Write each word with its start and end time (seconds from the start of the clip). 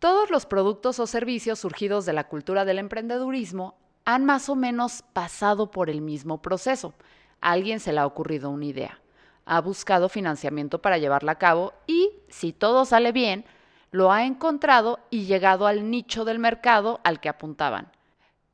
Todos 0.00 0.30
los 0.30 0.46
productos 0.46 0.98
o 0.98 1.06
servicios 1.06 1.58
surgidos 1.58 2.06
de 2.06 2.14
la 2.14 2.24
cultura 2.24 2.64
del 2.64 2.78
emprendedurismo 2.78 3.76
han 4.06 4.24
más 4.24 4.48
o 4.48 4.56
menos 4.56 5.02
pasado 5.12 5.70
por 5.70 5.90
el 5.90 6.00
mismo 6.00 6.40
proceso. 6.40 6.94
Alguien 7.42 7.80
se 7.80 7.92
le 7.92 8.00
ha 8.00 8.06
ocurrido 8.06 8.48
una 8.48 8.64
idea, 8.64 8.98
ha 9.44 9.60
buscado 9.60 10.08
financiamiento 10.08 10.80
para 10.80 10.96
llevarla 10.96 11.32
a 11.32 11.38
cabo 11.38 11.74
y, 11.86 12.12
si 12.30 12.54
todo 12.54 12.86
sale 12.86 13.12
bien, 13.12 13.44
lo 13.90 14.10
ha 14.10 14.24
encontrado 14.24 15.00
y 15.10 15.26
llegado 15.26 15.66
al 15.66 15.90
nicho 15.90 16.24
del 16.24 16.38
mercado 16.38 17.00
al 17.04 17.20
que 17.20 17.28
apuntaban. 17.28 17.92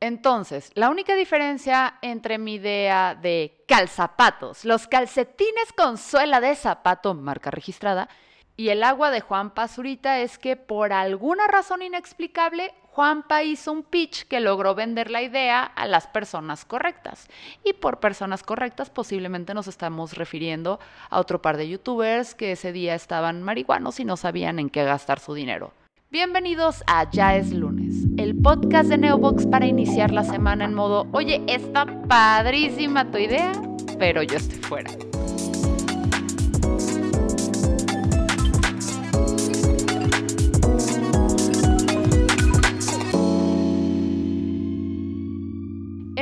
Entonces, 0.00 0.72
la 0.74 0.90
única 0.90 1.14
diferencia 1.14 1.98
entre 2.02 2.38
mi 2.38 2.54
idea 2.54 3.14
de 3.14 3.62
calzapatos, 3.68 4.64
los 4.64 4.88
calcetines 4.88 5.72
con 5.76 5.96
suela 5.96 6.40
de 6.40 6.56
zapato 6.56 7.14
marca 7.14 7.52
registrada, 7.52 8.08
y 8.56 8.70
el 8.70 8.82
agua 8.82 9.10
de 9.10 9.20
Juan 9.20 9.50
Pazurita 9.50 10.20
es 10.20 10.38
que 10.38 10.56
por 10.56 10.92
alguna 10.92 11.46
razón 11.46 11.82
inexplicable, 11.82 12.72
Juanpa 12.90 13.42
hizo 13.42 13.72
un 13.72 13.82
pitch 13.82 14.26
que 14.26 14.40
logró 14.40 14.74
vender 14.74 15.10
la 15.10 15.20
idea 15.20 15.62
a 15.62 15.86
las 15.86 16.06
personas 16.06 16.64
correctas. 16.64 17.28
Y 17.62 17.74
por 17.74 18.00
personas 18.00 18.42
correctas 18.42 18.88
posiblemente 18.88 19.52
nos 19.52 19.68
estamos 19.68 20.16
refiriendo 20.16 20.80
a 21.10 21.20
otro 21.20 21.42
par 21.42 21.58
de 21.58 21.68
youtubers 21.68 22.34
que 22.34 22.52
ese 22.52 22.72
día 22.72 22.94
estaban 22.94 23.42
marihuanos 23.42 24.00
y 24.00 24.06
no 24.06 24.16
sabían 24.16 24.58
en 24.58 24.70
qué 24.70 24.84
gastar 24.84 25.20
su 25.20 25.34
dinero. 25.34 25.72
Bienvenidos 26.10 26.82
a 26.86 27.10
Ya 27.10 27.36
es 27.36 27.52
lunes, 27.52 28.06
el 28.16 28.34
podcast 28.40 28.88
de 28.88 28.96
Neobox 28.96 29.46
para 29.46 29.66
iniciar 29.66 30.12
la 30.12 30.24
semana 30.24 30.64
en 30.64 30.72
modo, 30.72 31.06
oye, 31.12 31.42
está 31.46 31.84
padrísima 32.08 33.10
tu 33.10 33.18
idea, 33.18 33.52
pero 33.98 34.22
yo 34.22 34.36
estoy 34.36 34.58
fuera. 34.60 34.90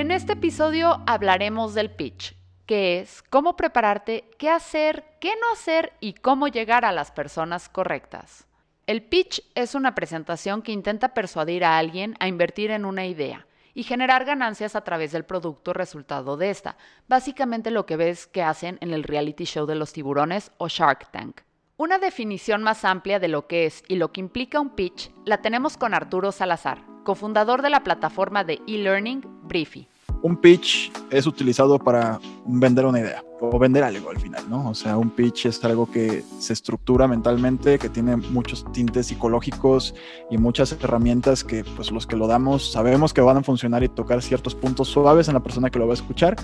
En 0.05 0.11
este 0.11 0.35
episodio 0.35 1.01
hablaremos 1.07 1.73
del 1.73 1.91
pitch, 1.91 2.37
que 2.67 3.01
es 3.01 3.23
cómo 3.31 3.57
prepararte, 3.57 4.29
qué 4.37 4.51
hacer, 4.51 5.03
qué 5.19 5.31
no 5.41 5.51
hacer 5.51 5.95
y 5.99 6.13
cómo 6.13 6.47
llegar 6.47 6.85
a 6.85 6.93
las 6.93 7.11
personas 7.11 7.71
correctas. 7.71 8.47
El 8.87 9.03
pitch 9.03 9.43
es 9.55 9.75
una 9.75 9.95
presentación 9.95 10.61
que 10.61 10.73
intenta 10.73 11.15
persuadir 11.15 11.65
a 11.65 11.79
alguien 11.79 12.17
a 12.21 12.29
invertir 12.29 12.71
en 12.71 12.85
una 12.85 13.07
idea 13.07 13.47
y 13.73 13.85
generar 13.85 14.27
ganancias 14.27 14.77
a 14.77 14.85
través 14.85 15.11
del 15.11 15.25
producto 15.25 15.73
resultado 15.73 16.37
de 16.37 16.51
esta. 16.51 16.77
Básicamente 17.09 17.71
lo 17.71 17.87
que 17.87 17.97
ves 17.97 18.27
que 18.27 18.43
hacen 18.43 18.77
en 18.83 18.93
el 18.93 19.05
reality 19.05 19.47
show 19.47 19.65
de 19.65 19.75
los 19.75 19.95
tiburones 19.95 20.53
o 20.59 20.69
Shark 20.69 21.13
Tank. 21.13 21.41
Una 21.79 21.97
definición 21.97 22.63
más 22.63 22.85
amplia 22.85 23.19
de 23.21 23.29
lo 23.29 23.47
que 23.47 23.65
es 23.65 23.83
y 23.89 23.95
lo 23.95 24.13
que 24.13 24.21
implica 24.21 24.61
un 24.61 24.69
pitch 24.69 25.11
la 25.25 25.41
tenemos 25.41 25.79
con 25.79 25.95
Arturo 25.95 26.31
Salazar, 26.31 26.85
cofundador 27.05 27.63
de 27.63 27.71
la 27.71 27.83
plataforma 27.83 28.45
de 28.45 28.61
e-learning 28.69 29.23
Briefy. 29.45 29.89
Un 30.25 30.39
pitch 30.39 30.91
es 31.11 31.27
utilizado 31.27 31.79
para 31.79 32.19
vender 32.47 32.87
una 32.87 32.99
idea 32.99 33.23
o 33.53 33.59
vender 33.59 33.85
algo 33.85 34.11
al 34.11 34.19
final, 34.19 34.45
¿no? 34.49 34.71
O 34.71 34.75
sea, 34.75 34.97
un 34.97 35.11
pitch 35.11 35.47
es 35.47 35.65
algo 35.65 35.91
que 35.91 36.25
se 36.39 36.53
estructura 36.53 37.07
mentalmente, 37.09 37.79
que 37.79 37.89
tiene 37.89 38.17
muchos 38.17 38.65
tintes 38.73 39.07
psicológicos 39.07 39.95
y 40.31 40.39
muchas 40.39 40.73
herramientas 40.73 41.45
que 41.45 41.65
pues 41.65 41.91
los 41.91 42.07
que 42.07 42.17
lo 42.17 42.27
damos 42.27 42.73
sabemos 42.73 43.13
que 43.13 43.21
van 43.21 43.37
a 43.37 43.43
funcionar 43.43 43.83
y 43.83 43.89
tocar 43.89 44.23
ciertos 44.23 44.55
puntos 44.55 44.89
suaves 44.89 45.29
en 45.29 45.35
la 45.35 45.43
persona 45.43 45.71
que 45.71 45.79
lo 45.79 45.87
va 45.87 45.93
a 45.93 45.95
escuchar 45.95 46.37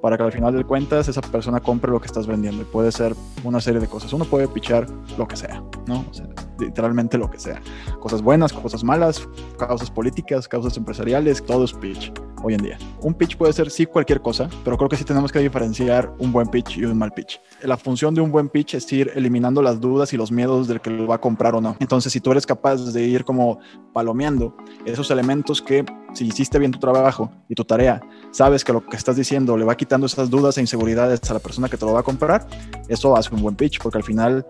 para 0.00 0.16
que 0.16 0.22
al 0.22 0.32
final 0.32 0.54
de 0.54 0.64
cuentas 0.64 1.08
esa 1.08 1.20
persona 1.20 1.60
compre 1.60 1.90
lo 1.90 2.00
que 2.00 2.06
estás 2.06 2.26
vendiendo. 2.26 2.62
Y 2.62 2.64
puede 2.64 2.92
ser 2.92 3.14
una 3.44 3.60
serie 3.60 3.80
de 3.80 3.86
cosas. 3.86 4.12
Uno 4.12 4.24
puede 4.24 4.48
pitchar 4.48 4.86
lo 5.16 5.26
que 5.26 5.36
sea, 5.36 5.62
¿no? 5.86 6.04
O 6.10 6.14
sea, 6.14 6.26
literalmente 6.58 7.18
lo 7.18 7.30
que 7.30 7.38
sea. 7.38 7.60
Cosas 8.00 8.22
buenas, 8.22 8.52
cosas 8.52 8.84
malas, 8.84 9.28
causas 9.58 9.90
políticas, 9.90 10.48
causas 10.48 10.76
empresariales, 10.76 11.44
todo 11.44 11.64
es 11.64 11.72
pitch 11.72 12.12
hoy 12.42 12.54
en 12.54 12.62
día. 12.62 12.78
Un 13.00 13.14
pitch 13.14 13.36
puede 13.36 13.52
ser 13.52 13.70
sí 13.70 13.86
cualquier 13.86 14.20
cosa, 14.20 14.48
pero 14.64 14.76
creo 14.76 14.88
que 14.88 14.96
sí 14.96 15.04
tenemos 15.04 15.32
que 15.32 15.40
diferenciar 15.40 16.12
un 16.18 16.32
buen 16.32 16.47
pitch 16.50 16.78
y 16.78 16.84
un 16.84 16.96
mal 16.96 17.12
pitch. 17.12 17.40
La 17.62 17.76
función 17.76 18.14
de 18.14 18.20
un 18.20 18.30
buen 18.30 18.48
pitch 18.48 18.74
es 18.74 18.92
ir 18.92 19.10
eliminando 19.14 19.62
las 19.62 19.80
dudas 19.80 20.12
y 20.12 20.16
los 20.16 20.30
miedos 20.30 20.68
del 20.68 20.80
que 20.80 20.90
lo 20.90 21.06
va 21.06 21.16
a 21.16 21.20
comprar 21.20 21.54
o 21.54 21.60
no. 21.60 21.76
Entonces, 21.80 22.12
si 22.12 22.20
tú 22.20 22.30
eres 22.30 22.46
capaz 22.46 22.92
de 22.92 23.02
ir 23.02 23.24
como 23.24 23.58
palomeando 23.92 24.56
esos 24.84 25.10
elementos 25.10 25.60
que 25.60 25.84
si 26.14 26.26
hiciste 26.26 26.58
bien 26.58 26.72
tu 26.72 26.78
trabajo 26.78 27.30
y 27.48 27.54
tu 27.54 27.64
tarea, 27.64 28.00
sabes 28.30 28.64
que 28.64 28.72
lo 28.72 28.84
que 28.84 28.96
estás 28.96 29.16
diciendo 29.16 29.56
le 29.56 29.64
va 29.64 29.76
quitando 29.76 30.06
esas 30.06 30.30
dudas 30.30 30.56
e 30.58 30.60
inseguridades 30.60 31.30
a 31.30 31.34
la 31.34 31.40
persona 31.40 31.68
que 31.68 31.76
te 31.76 31.84
lo 31.84 31.92
va 31.92 32.00
a 32.00 32.04
comprar, 32.04 32.46
eso 32.88 33.16
hace 33.16 33.34
un 33.34 33.42
buen 33.42 33.56
pitch, 33.56 33.80
porque 33.80 33.98
al 33.98 34.04
final 34.04 34.46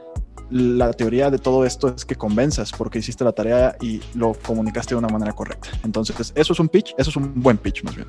la 0.50 0.92
teoría 0.92 1.30
de 1.30 1.38
todo 1.38 1.64
esto 1.64 1.94
es 1.94 2.04
que 2.04 2.14
convenzas 2.14 2.72
porque 2.72 2.98
hiciste 2.98 3.24
la 3.24 3.32
tarea 3.32 3.76
y 3.80 4.00
lo 4.14 4.32
comunicaste 4.34 4.94
de 4.94 4.98
una 4.98 5.08
manera 5.08 5.32
correcta. 5.32 5.68
Entonces, 5.84 6.32
eso 6.34 6.52
es 6.52 6.60
un 6.60 6.68
pitch, 6.68 6.94
eso 6.96 7.10
es 7.10 7.16
un 7.16 7.42
buen 7.42 7.58
pitch 7.58 7.82
más 7.84 7.96
bien. 7.96 8.06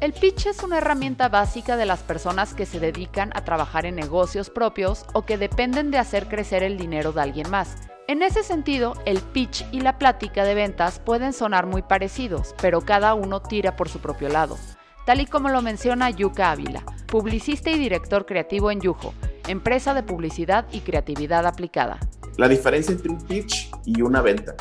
El 0.00 0.12
pitch 0.12 0.46
es 0.46 0.62
una 0.62 0.78
herramienta 0.78 1.28
básica 1.28 1.76
de 1.76 1.84
las 1.84 2.04
personas 2.04 2.54
que 2.54 2.66
se 2.66 2.78
dedican 2.78 3.32
a 3.34 3.44
trabajar 3.44 3.84
en 3.84 3.96
negocios 3.96 4.48
propios 4.48 5.04
o 5.12 5.22
que 5.22 5.36
dependen 5.36 5.90
de 5.90 5.98
hacer 5.98 6.28
crecer 6.28 6.62
el 6.62 6.78
dinero 6.78 7.10
de 7.10 7.22
alguien 7.22 7.50
más. 7.50 7.74
En 8.06 8.22
ese 8.22 8.44
sentido, 8.44 8.94
el 9.06 9.20
pitch 9.20 9.66
y 9.72 9.80
la 9.80 9.98
plática 9.98 10.44
de 10.44 10.54
ventas 10.54 11.00
pueden 11.00 11.32
sonar 11.32 11.66
muy 11.66 11.82
parecidos, 11.82 12.54
pero 12.62 12.80
cada 12.82 13.14
uno 13.14 13.42
tira 13.42 13.74
por 13.74 13.88
su 13.88 13.98
propio 13.98 14.28
lado, 14.28 14.56
tal 15.04 15.20
y 15.20 15.26
como 15.26 15.48
lo 15.48 15.62
menciona 15.62 16.10
Yuka 16.10 16.52
Ávila, 16.52 16.84
publicista 17.08 17.70
y 17.70 17.78
director 17.78 18.24
creativo 18.24 18.70
en 18.70 18.80
Yujo, 18.80 19.14
empresa 19.48 19.94
de 19.94 20.04
publicidad 20.04 20.66
y 20.70 20.80
creatividad 20.80 21.44
aplicada. 21.44 21.98
La 22.36 22.46
diferencia 22.46 22.92
entre 22.92 23.10
un 23.10 23.18
pitch 23.18 23.68
y 23.84 24.00
una 24.00 24.22
venta. 24.22 24.54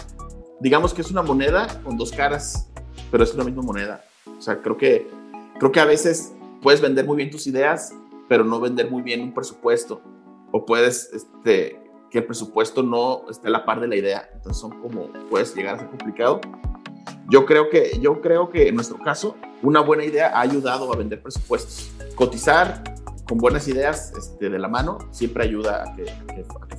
Digamos 0.59 0.95
que 0.95 1.01
es 1.01 1.11
una 1.11 1.21
moneda 1.21 1.67
con 1.83 1.95
dos 1.95 2.11
caras, 2.11 2.71
pero 3.11 3.23
es 3.23 3.35
la 3.35 3.43
misma 3.43 3.61
moneda. 3.61 4.03
O 4.37 4.41
sea, 4.41 4.61
creo 4.61 4.77
que, 4.77 5.07
creo 5.59 5.72
que 5.72 5.79
a 5.79 5.85
veces 5.85 6.34
puedes 6.62 6.81
vender 6.81 7.06
muy 7.06 7.18
bien 7.18 7.29
tus 7.29 7.47
ideas, 7.47 7.94
pero 8.28 8.44
no 8.44 8.59
vender 8.59 8.90
muy 8.90 9.01
bien 9.01 9.22
un 9.22 9.34
presupuesto. 9.34 10.01
O 10.51 10.66
puedes, 10.66 11.12
este, 11.13 11.81
que 12.09 12.19
el 12.19 12.25
presupuesto 12.25 12.84
no 12.84 13.29
esté 13.29 13.47
a 13.47 13.51
la 13.51 13.66
par 13.66 13.79
de 13.79 13.88
la 13.88 13.95
idea. 13.95 14.29
Entonces 14.34 14.62
son 14.62 14.81
como, 14.81 15.09
puedes 15.29 15.56
llegar 15.56 15.75
a 15.75 15.79
ser 15.79 15.90
complicado. 15.90 16.41
Yo 17.29 17.45
creo 17.45 17.69
que, 17.69 18.00
yo 18.01 18.22
creo 18.22 18.50
que 18.50 18.69
en 18.69 18.75
nuestro 18.75 18.97
caso, 19.00 19.35
una 19.62 19.81
buena 19.81 20.06
idea 20.06 20.31
ha 20.34 20.41
ayudado 20.41 20.91
a 20.94 20.95
vender 20.95 21.22
presupuestos. 21.22 21.91
Cotizar 22.16 22.84
con 23.28 23.38
buenas 23.38 23.68
ideas 23.68 24.13
este, 24.18 24.50
de 24.50 24.59
la 24.59 24.69
mano 24.69 25.00
siempre 25.12 25.44
ayuda 25.44 25.84
a 25.84 25.95
que, 25.95 26.06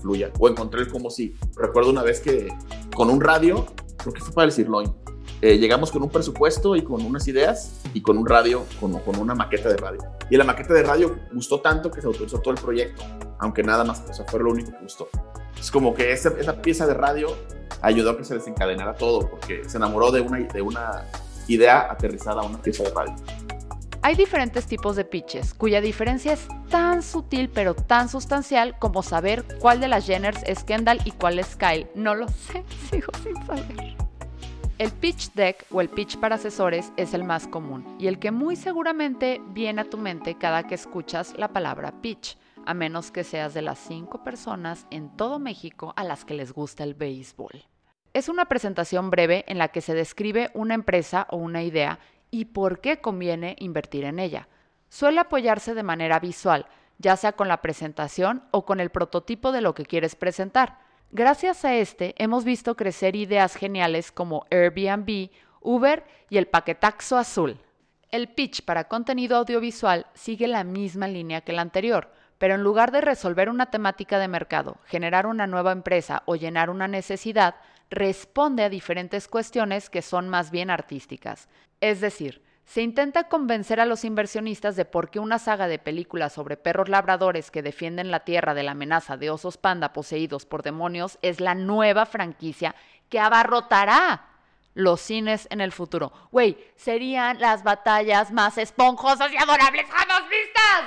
fluya. 0.00 0.31
O 0.39 0.49
encontrar 0.49 0.89
como 0.89 1.10
si, 1.10 1.34
recuerdo 1.56 1.91
una 1.91 2.03
vez 2.03 2.21
que 2.21 2.49
con 2.95 3.10
un 3.10 3.21
radio, 3.21 3.66
creo 3.97 4.15
que 4.15 4.21
fue 4.21 4.33
para 4.33 4.45
el 4.47 4.53
Sirloin, 4.53 4.93
eh, 5.41 5.59
llegamos 5.59 5.93
con 5.93 6.03
un 6.03 6.10
presupuesto 6.10 6.75
y 6.75 6.82
con 6.82 7.04
unas 7.04 7.28
ideas 7.28 7.72
y 7.94 8.00
con 8.00 8.19
un 8.19 8.26
radio, 8.26 8.65
con, 8.81 8.99
con 9.00 9.19
una 9.19 9.34
maqueta 9.34 9.69
de 9.69 9.76
radio. 9.76 10.00
Y 10.31 10.37
la 10.37 10.44
maqueta 10.44 10.75
de 10.75 10.82
radio 10.82 11.16
gustó 11.32 11.60
tanto 11.60 11.91
que 11.91 12.00
se 12.00 12.06
autorizó 12.06 12.41
todo 12.41 12.54
el 12.54 12.60
proyecto, 12.60 13.04
aunque 13.38 13.62
nada 13.62 13.84
más, 13.84 14.03
o 14.09 14.12
sea, 14.12 14.25
fue 14.27 14.41
lo 14.41 14.50
único 14.50 14.72
que 14.72 14.82
gustó. 14.82 15.09
Es 15.59 15.71
como 15.71 15.94
que 15.94 16.12
esa, 16.12 16.31
esa 16.38 16.60
pieza 16.60 16.87
de 16.87 16.94
radio 16.94 17.37
ayudó 17.82 18.10
a 18.10 18.16
que 18.16 18.25
se 18.25 18.34
desencadenara 18.34 18.94
todo, 18.94 19.31
porque 19.31 19.69
se 19.69 19.77
enamoró 19.77 20.10
de 20.10 20.21
una, 20.21 20.38
de 20.38 20.62
una 20.62 21.04
idea 21.47 21.91
aterrizada 21.91 22.43
a 22.43 22.44
una 22.44 22.60
pieza 22.60 22.82
de 22.82 22.91
radio. 22.91 23.15
Hay 24.03 24.15
diferentes 24.15 24.66
tipos 24.66 24.97
de 24.97 25.04
pitches, 25.04 25.54
cuya 25.54 25.81
diferencia 25.81 26.32
es 26.32 26.47
tan 26.71 27.03
sutil 27.03 27.48
pero 27.48 27.75
tan 27.75 28.09
sustancial 28.09 28.78
como 28.78 29.03
saber 29.03 29.44
cuál 29.60 29.81
de 29.81 29.88
las 29.88 30.06
Jenners 30.06 30.41
es 30.47 30.62
Kendall 30.62 31.00
y 31.04 31.10
cuál 31.10 31.38
es 31.38 31.56
Kyle. 31.56 31.88
No 31.94 32.15
lo 32.15 32.28
sé, 32.28 32.65
sigo 32.91 33.12
sin 33.22 33.34
saber. 33.44 34.07
El 34.78 34.93
pitch 34.93 35.33
deck 35.33 35.66
o 35.72 35.81
el 35.81 35.89
pitch 35.89 36.19
para 36.19 36.37
asesores 36.37 36.93
es 36.97 37.12
el 37.12 37.25
más 37.25 37.49
común 37.49 37.97
y 37.99 38.06
el 38.06 38.21
que 38.21 38.31
muy 38.31 38.55
seguramente 38.55 39.43
viene 39.49 39.81
a 39.81 39.91
tu 39.91 39.99
mente 39.99 40.39
cada 40.39 40.69
que 40.69 40.77
escuchas 40.77 41.34
la 41.37 41.49
palabra 41.49 42.00
pitch, 42.00 42.39
a 42.65 42.75
menos 42.75 43.11
que 43.11 43.25
seas 43.25 43.55
de 43.55 43.62
las 43.62 43.81
cinco 43.81 44.22
personas 44.22 44.87
en 44.93 45.16
todo 45.16 45.41
México 45.41 45.94
a 45.97 46.05
las 46.05 46.25
que 46.25 46.34
les 46.34 46.53
gusta 46.53 46.84
el 46.84 46.94
béisbol. 46.94 47.65
Es 48.15 48.28
una 48.28 48.44
presentación 48.44 49.10
breve 49.10 49.45
en 49.48 49.59
la 49.59 49.66
que 49.66 49.80
se 49.80 49.95
describe 49.95 50.53
una 50.54 50.75
empresa 50.75 51.27
o 51.31 51.39
una 51.39 51.65
idea 51.65 51.98
y 52.31 52.45
por 52.45 52.81
qué 52.81 53.01
conviene 53.01 53.57
invertir 53.59 54.04
en 54.04 54.21
ella. 54.21 54.47
Suele 54.89 55.19
apoyarse 55.19 55.74
de 55.74 55.83
manera 55.83 56.21
visual, 56.21 56.66
ya 56.98 57.16
sea 57.16 57.33
con 57.33 57.48
la 57.48 57.63
presentación 57.63 58.45
o 58.53 58.65
con 58.65 58.78
el 58.78 58.91
prototipo 58.91 59.51
de 59.51 59.60
lo 59.60 59.74
que 59.74 59.86
quieres 59.86 60.15
presentar. 60.15 60.78
Gracias 61.10 61.65
a 61.65 61.75
este 61.75 62.15
hemos 62.19 62.45
visto 62.45 62.77
crecer 62.77 63.16
ideas 63.16 63.55
geniales 63.55 64.13
como 64.13 64.45
Airbnb, 64.51 65.31
Uber 65.63 66.05
y 66.28 66.37
el 66.37 66.49
paquetaxo 66.49 67.16
azul. 67.16 67.59
El 68.10 68.28
pitch 68.28 68.63
para 68.63 68.89
contenido 68.89 69.39
audiovisual 69.39 70.07
sigue 70.13 70.47
la 70.49 70.65
misma 70.65 71.09
línea 71.09 71.41
que 71.41 71.53
el 71.53 71.60
anterior, 71.60 72.13
pero 72.37 72.57
en 72.57 72.63
lugar 72.63 72.93
de 72.93 73.01
resolver 73.01 73.49
una 73.49 73.71
temática 73.71 74.19
de 74.19 74.28
mercado, 74.28 74.77
generar 74.84 75.27
una 75.27 75.47
nueva 75.47 75.72
empresa 75.72 76.22
o 76.27 76.37
llenar 76.37 76.69
una 76.69 76.89
necesidad, 76.89 77.55
responde 77.89 78.65
a 78.65 78.69
diferentes 78.69 79.28
cuestiones 79.28 79.89
que 79.89 80.03
son 80.03 80.28
más 80.28 80.51
bien 80.51 80.69
artísticas. 80.69 81.49
Es 81.81 82.03
decir, 82.03 82.43
se 82.68 82.82
intenta 82.82 83.24
convencer 83.24 83.80
a 83.80 83.86
los 83.86 84.04
inversionistas 84.04 84.76
de 84.76 84.84
por 84.84 85.09
qué 85.09 85.18
una 85.20 85.38
saga 85.38 85.68
de 85.68 85.78
películas 85.78 86.34
sobre 86.34 86.59
perros 86.59 86.91
labradores 86.91 87.50
que 87.50 87.62
defienden 87.62 88.10
la 88.10 88.20
tierra 88.20 88.53
de 88.53 88.62
la 88.62 88.72
amenaza 88.72 89.16
de 89.16 89.30
osos 89.30 89.56
panda 89.56 89.94
poseídos 89.94 90.44
por 90.44 90.62
demonios 90.62 91.18
es 91.22 91.41
la 91.41 91.54
nueva 91.54 92.04
franquicia 92.04 92.74
que 93.09 93.20
abarrotará 93.20 94.26
los 94.74 95.00
cines 95.00 95.48
en 95.50 95.62
el 95.62 95.72
futuro. 95.72 96.12
Güey, 96.30 96.59
serían 96.76 97.41
las 97.41 97.65
batallas 97.65 98.30
más 98.32 98.59
esponjosas 98.59 99.32
y 99.32 99.38
adorables 99.38 99.86
jamás 99.86 100.28
vistas. 100.28 100.82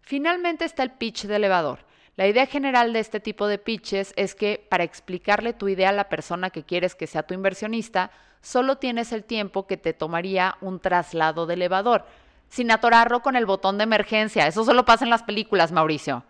Finalmente 0.00 0.64
está 0.64 0.82
el 0.82 0.90
pitch 0.90 1.26
de 1.26 1.36
elevador. 1.36 1.86
La 2.16 2.26
idea 2.26 2.46
general 2.46 2.92
de 2.92 3.00
este 3.00 3.20
tipo 3.20 3.46
de 3.46 3.58
pitches 3.58 4.12
es 4.16 4.34
que 4.34 4.66
para 4.68 4.84
explicarle 4.84 5.54
tu 5.54 5.68
idea 5.68 5.88
a 5.88 5.92
la 5.92 6.10
persona 6.10 6.50
que 6.50 6.64
quieres 6.64 6.94
que 6.94 7.06
sea 7.06 7.22
tu 7.22 7.32
inversionista, 7.32 8.10
solo 8.42 8.76
tienes 8.76 9.12
el 9.12 9.24
tiempo 9.24 9.66
que 9.66 9.78
te 9.78 9.94
tomaría 9.94 10.56
un 10.60 10.78
traslado 10.78 11.46
de 11.46 11.54
elevador, 11.54 12.04
sin 12.48 12.70
atorarlo 12.70 13.22
con 13.22 13.34
el 13.34 13.46
botón 13.46 13.78
de 13.78 13.84
emergencia. 13.84 14.46
Eso 14.46 14.62
solo 14.62 14.84
pasa 14.84 15.04
en 15.04 15.10
las 15.10 15.22
películas, 15.22 15.72
Mauricio. 15.72 16.24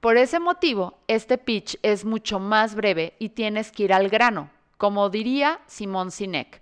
Por 0.00 0.16
ese 0.16 0.40
motivo, 0.40 0.98
este 1.06 1.38
pitch 1.38 1.78
es 1.82 2.04
mucho 2.04 2.40
más 2.40 2.74
breve 2.74 3.14
y 3.20 3.28
tienes 3.28 3.70
que 3.70 3.84
ir 3.84 3.92
al 3.92 4.08
grano. 4.08 4.50
Como 4.76 5.08
diría 5.08 5.60
Simón 5.66 6.10
Sinek, 6.10 6.60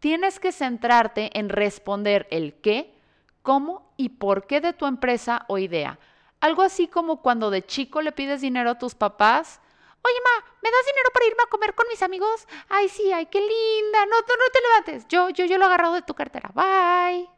tienes 0.00 0.38
que 0.38 0.52
centrarte 0.52 1.36
en 1.38 1.48
responder 1.48 2.28
el 2.30 2.54
qué, 2.54 2.94
cómo 3.42 3.90
y 3.96 4.10
por 4.10 4.46
qué 4.46 4.60
de 4.60 4.74
tu 4.74 4.86
empresa 4.86 5.46
o 5.48 5.56
idea. 5.56 5.98
Algo 6.40 6.62
así 6.62 6.88
como 6.88 7.22
cuando 7.22 7.50
de 7.50 7.64
chico 7.64 8.02
le 8.02 8.12
pides 8.12 8.40
dinero 8.40 8.70
a 8.70 8.78
tus 8.78 8.94
papás. 8.94 9.60
Oye, 10.02 10.20
ma, 10.24 10.44
¿me 10.62 10.70
das 10.70 10.86
dinero 10.86 11.10
para 11.12 11.26
irme 11.26 11.42
a 11.44 11.50
comer 11.50 11.74
con 11.74 11.86
mis 11.88 12.02
amigos? 12.02 12.46
Ay, 12.68 12.88
sí, 12.88 13.12
ay, 13.12 13.26
qué 13.26 13.40
linda. 13.40 14.06
No, 14.06 14.16
no, 14.20 14.34
no 14.36 14.52
te 14.52 14.60
levantes. 14.60 15.08
Yo, 15.08 15.30
yo, 15.30 15.44
yo 15.46 15.58
lo 15.58 15.64
he 15.64 15.66
agarrado 15.66 15.94
de 15.94 16.02
tu 16.02 16.14
cartera. 16.14 16.50
Bye. 16.54 17.28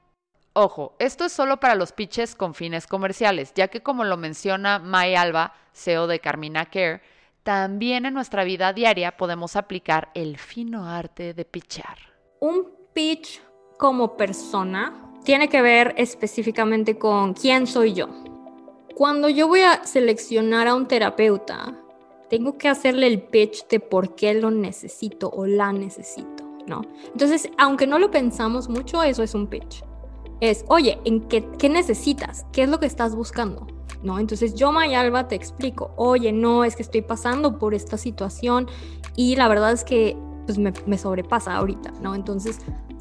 Ojo, 0.52 0.96
esto 0.98 1.24
es 1.24 1.32
solo 1.32 1.60
para 1.60 1.76
los 1.76 1.92
pitches 1.92 2.34
con 2.34 2.52
fines 2.52 2.86
comerciales, 2.86 3.52
ya 3.54 3.68
que 3.68 3.82
como 3.82 4.04
lo 4.04 4.16
menciona 4.16 4.80
May 4.80 5.14
Alba, 5.14 5.54
CEO 5.72 6.08
de 6.08 6.18
Carmina 6.18 6.66
Care, 6.66 7.00
también 7.44 8.04
en 8.06 8.14
nuestra 8.14 8.44
vida 8.44 8.72
diaria 8.72 9.16
podemos 9.16 9.56
aplicar 9.56 10.10
el 10.14 10.36
fino 10.36 10.86
arte 10.86 11.32
de 11.32 11.44
pitchar. 11.44 11.96
Un 12.40 12.72
pitch 12.92 13.40
como 13.78 14.16
persona 14.16 15.12
tiene 15.24 15.48
que 15.48 15.62
ver 15.62 15.94
específicamente 15.96 16.98
con 16.98 17.34
quién 17.34 17.66
soy 17.66 17.94
yo. 17.94 18.08
Cuando 18.98 19.28
yo 19.28 19.46
voy 19.46 19.60
a 19.60 19.84
seleccionar 19.84 20.66
a 20.66 20.74
un 20.74 20.88
terapeuta, 20.88 21.72
tengo 22.28 22.58
que 22.58 22.66
hacerle 22.66 23.06
el 23.06 23.22
pitch 23.22 23.68
de 23.68 23.78
por 23.78 24.16
qué 24.16 24.34
lo 24.34 24.50
necesito 24.50 25.30
o 25.30 25.46
la 25.46 25.72
necesito, 25.72 26.42
¿no? 26.66 26.82
Entonces, 27.12 27.48
aunque 27.58 27.86
no 27.86 28.00
lo 28.00 28.10
pensamos 28.10 28.68
mucho, 28.68 29.00
eso 29.04 29.22
es 29.22 29.34
un 29.34 29.46
pitch. 29.46 29.84
Es, 30.40 30.64
oye, 30.66 30.98
¿en 31.04 31.28
qué, 31.28 31.48
qué 31.60 31.68
necesitas? 31.68 32.44
¿Qué 32.50 32.64
es 32.64 32.68
lo 32.68 32.80
que 32.80 32.86
estás 32.86 33.14
buscando? 33.14 33.68
¿no? 34.02 34.18
Entonces 34.18 34.56
yo, 34.56 34.72
Mayalba, 34.72 35.28
te 35.28 35.36
explico, 35.36 35.92
oye, 35.96 36.32
no, 36.32 36.64
es 36.64 36.74
que 36.74 36.82
estoy 36.82 37.02
pasando 37.02 37.56
por 37.56 37.74
esta 37.74 37.98
situación 37.98 38.66
y 39.14 39.36
la 39.36 39.46
verdad 39.46 39.70
es 39.70 39.84
que 39.84 40.16
pues 40.44 40.58
me, 40.58 40.72
me 40.86 40.98
sobrepasa 40.98 41.54
ahorita, 41.54 41.92
¿no? 42.00 42.16
Entonces, 42.16 42.58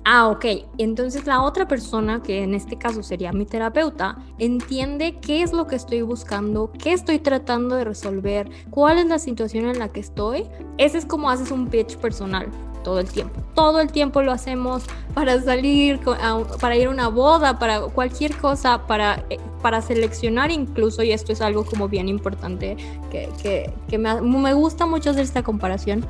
ah, 0.09 0.29
ok, 0.29 0.45
entonces 0.77 1.27
la 1.27 1.41
otra 1.41 1.67
persona, 1.67 2.23
que 2.23 2.41
en 2.41 2.53
este 2.53 2.77
caso 2.77 3.03
sería 3.03 3.33
mi 3.33 3.45
terapeuta, 3.45 4.17
entiende 4.39 5.19
qué 5.19 5.41
es 5.41 5.51
lo 5.51 5.67
que 5.67 5.75
estoy 5.75 6.01
buscando, 6.01 6.71
qué 6.81 6.93
estoy 6.93 7.19
tratando 7.19 7.75
de 7.75 7.83
resolver, 7.83 8.49
cuál 8.69 8.99
es 8.99 9.07
la 9.07 9.19
situación 9.19 9.65
en 9.65 9.79
la 9.79 9.89
que 9.89 9.99
estoy. 9.99 10.45
Ese 10.77 10.97
es 10.97 11.05
como 11.05 11.29
haces 11.29 11.51
un 11.51 11.67
pitch 11.67 11.97
personal, 11.97 12.47
todo 12.85 13.01
el 13.01 13.07
tiempo. 13.09 13.41
Todo 13.53 13.81
el 13.81 13.91
tiempo 13.91 14.21
lo 14.21 14.31
hacemos 14.31 14.83
para 15.13 15.41
salir, 15.41 15.99
para 16.61 16.77
ir 16.77 16.87
a 16.87 16.89
una 16.89 17.09
boda, 17.09 17.59
para 17.59 17.81
cualquier 17.81 18.33
cosa, 18.37 18.87
para, 18.87 19.25
eh, 19.29 19.39
para 19.61 19.81
seleccionar 19.81 20.51
incluso, 20.51 21.03
y 21.03 21.11
esto 21.11 21.33
es 21.33 21.41
algo 21.41 21.65
como 21.65 21.89
bien 21.89 22.07
importante, 22.07 22.77
que, 23.11 23.29
que, 23.43 23.73
que 23.89 23.97
me, 23.97 24.21
me 24.21 24.53
gusta 24.53 24.85
mucho 24.85 25.09
hacer 25.09 25.23
esta 25.23 25.43
comparación. 25.43 26.05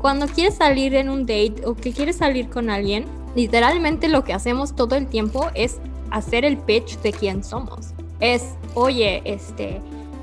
Cuando 0.00 0.26
quieres 0.26 0.56
salir 0.56 0.96
en 0.96 1.10
un 1.10 1.20
date 1.20 1.62
o 1.64 1.76
que 1.76 1.92
quieres 1.92 2.16
salir 2.16 2.48
con 2.48 2.70
alguien, 2.70 3.06
literalmente 3.36 4.08
lo 4.08 4.24
que 4.24 4.32
hacemos 4.32 4.74
todo 4.74 4.96
el 4.96 5.06
tiempo 5.06 5.50
es 5.54 5.78
hacer 6.10 6.44
el 6.44 6.56
pitch 6.56 6.98
de 7.00 7.12
quién 7.12 7.44
somos. 7.44 7.92
Es, 8.18 8.54
oye, 8.74 9.20
este, 9.24 9.80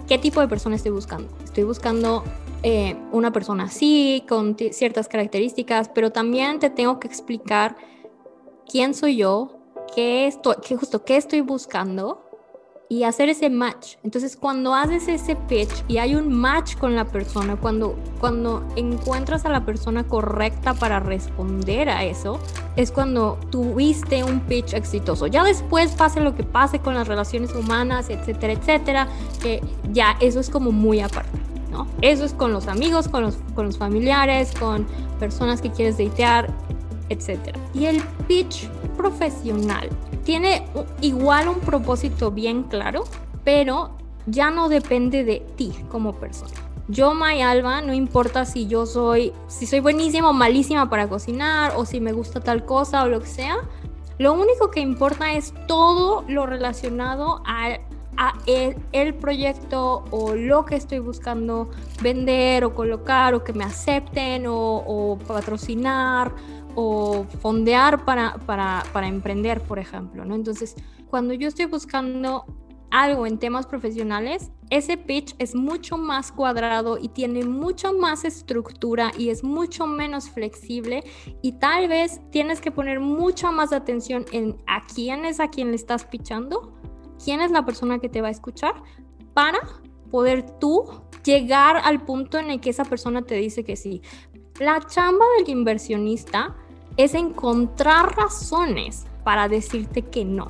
¿qué 0.07 0.18
tipo 0.18 0.42
de 0.42 0.48
persona 0.48 0.75
estoy 0.75 0.92
buscando? 0.92 1.30
Estoy 1.44 1.63
buscando 1.63 2.24
eh, 2.63 2.98
una 3.12 3.31
persona 3.31 3.65
así, 3.65 4.25
con 4.27 4.57
ciertas 4.57 5.07
características, 5.07 5.89
pero 5.89 6.12
también 6.12 6.60
te 6.60 6.71
tengo 6.71 7.00
que 7.00 7.07
explicar 7.07 7.77
quién 8.69 8.95
soy 8.95 9.18
yo, 9.18 9.60
qué 9.95 10.25
estoy, 10.25 10.56
qué 10.68 10.75
justo 10.75 11.06
qué 11.06 11.18
estoy 11.18 11.42
buscando 11.42 12.25
y 12.94 13.06
hacer 13.06 13.28
ese 13.28 13.50
match. 13.50 13.95
Entonces, 14.04 14.38
cuando 14.38 14.75
haces 14.75 15.07
ese 15.07 15.36
pitch 15.36 15.84
y 15.88 15.98
hay 15.98 16.13
un 16.13 16.31
match 16.31 16.78
con 16.78 16.95
la 16.95 17.06
persona, 17.06 17.56
cuando, 17.56 17.95
cuando 18.19 18.63
encuentras 18.75 19.45
a 19.45 19.50
la 19.50 19.66
persona 19.66 20.04
correcta 20.04 20.75
para 20.75 21.00
responder 21.00 21.90
a 21.90 22.04
eso, 22.04 22.40
es 22.75 22.92
cuando 22.92 23.40
tuviste 23.50 24.24
un 24.24 24.42
pitch 24.42 24.75
exitoso. 24.75 25.25
Ya 25.25 25.44
después 25.44 25.94
pase 25.94 26.19
lo 26.19 26.36
que 26.36 26.44
pase 26.44 26.78
con 26.78 26.94
las 26.94 27.07
relaciones 27.07 27.56
humanas, 27.56 28.12
etcétera, 28.12 28.54
etcétera, 28.54 29.07
que 29.42 29.63
ya 29.92 30.16
eso 30.19 30.39
es 30.39 30.51
como 30.51 30.72
muy 30.72 31.00
aparte. 31.00 31.39
Eso 32.01 32.24
es 32.24 32.34
con 32.34 32.54
los 32.54 32.68
amigos, 32.68 33.07
con 33.07 33.24
los, 33.24 33.38
con 33.56 33.66
los 33.66 33.80
familiares, 33.80 34.51
con 34.60 34.86
personas 35.19 35.60
que 35.60 35.72
quieres 35.72 35.98
datear, 35.98 36.48
etc. 37.10 37.57
Y 37.74 37.86
el 37.86 38.04
pitch 38.28 38.69
profesional 38.96 39.89
tiene 40.24 40.66
igual 41.02 41.48
un 41.48 41.60
propósito 41.60 42.31
bien 42.31 42.64
claro, 42.64 43.04
pero 43.44 43.98
ya 44.25 44.52
no 44.52 44.70
depende 44.70 45.24
de 45.24 45.46
ti 45.56 45.74
como 45.90 46.14
persona. 46.14 46.54
Yo, 46.88 47.14
May 47.14 47.42
Alba, 47.42 47.81
no 47.81 47.94
importa 47.94 48.46
si 48.46 48.68
yo 48.68 48.86
soy, 48.86 49.31
si 49.48 49.66
soy 49.66 49.80
buenísima 49.80 50.30
o 50.30 50.34
malísima 50.34 50.90
para 50.90 51.08
cocinar, 51.08 51.74
o 51.78 51.86
si 51.86 52.02
me 52.02 52.12
gusta 52.12 52.42
tal 52.42 52.66
cosa 52.66 53.04
o 53.04 53.08
lo 53.08 53.22
que 53.22 53.28
sea, 53.28 53.58
lo 54.18 54.34
único 54.34 54.70
que 54.70 54.80
importa 54.80 55.34
es 55.34 55.54
todo 55.68 56.25
lo 56.28 56.46
relacionado 56.46 57.42
a 57.46 57.80
a 58.18 58.34
el, 58.46 59.14
proyecto 59.16 60.04
o 60.12 60.36
lo 60.36 60.66
que 60.66 60.75
estoy 60.75 61.00
buscando 61.00 61.70
vender 62.02 62.64
o 62.66 62.74
colocar 62.74 63.34
o 63.34 63.44
que 63.44 63.54
me 63.54 63.64
acepten 63.64 64.46
o, 64.48 65.18
patrocinar 65.28 66.31
o 66.75 67.25
fondear 67.42 68.06
para, 68.06 68.38
para, 68.46 68.84
para, 68.94 69.08
emprender, 69.08 69.62
por 69.62 69.80
ejemplo, 69.80 70.25
¿no? 70.25 70.36
Entonces, 70.36 70.75
cuando 71.10 71.34
yo 71.34 71.48
estoy 71.48 71.66
buscando 71.66 72.46
algo 72.90 73.25
en 73.25 73.40
temas 73.40 73.66
profesionales, 73.66 74.52
ese 74.70 74.98
pitch 74.98 75.36
es 75.40 75.56
mucho 75.56 75.98
más 75.98 76.31
cuadrado 76.31 76.98
y 77.00 77.10
tiene 77.10 77.44
mucho 77.44 77.94
más 77.94 78.24
estructura 78.24 79.12
y 79.18 79.30
es 79.30 79.44
mucho 79.44 79.88
menos 79.88 80.30
flexible 80.30 81.04
y 81.42 81.54
tal 81.54 81.88
vez 81.88 82.22
tienes 82.30 82.62
que 82.62 82.72
poner 82.72 83.00
mucha 83.00 83.51
más 83.51 83.74
atención 83.74 84.25
en 84.32 84.58
a 84.68 84.84
quién 84.86 85.25
es 85.25 85.39
a 85.39 85.50
quien 85.50 85.70
le 85.70 85.75
estás 85.75 86.06
pitchando 86.06 86.74
quién 87.24 87.42
es 87.42 87.51
la 87.51 87.65
persona 87.65 88.00
que 88.00 88.10
te 88.10 88.22
va 88.22 88.27
a 88.27 88.32
escuchar 88.32 88.74
para 89.34 89.60
poder 90.12 90.60
tú 90.60 90.86
llegar 91.24 91.77
al 91.77 92.03
punto 92.03 92.38
en 92.38 92.51
el 92.51 92.60
que 92.60 92.70
esa 92.70 92.86
persona 92.86 93.24
te 93.24 93.36
dice 93.36 93.63
que 93.63 93.75
sí. 93.75 94.01
La 94.60 94.80
chamba 94.82 95.25
del 95.38 95.50
inversionista 95.50 96.56
es 96.97 97.13
encontrar 97.13 98.15
razones 98.15 99.05
para 99.23 99.47
decirte 99.47 100.03
que 100.03 100.25
no. 100.25 100.50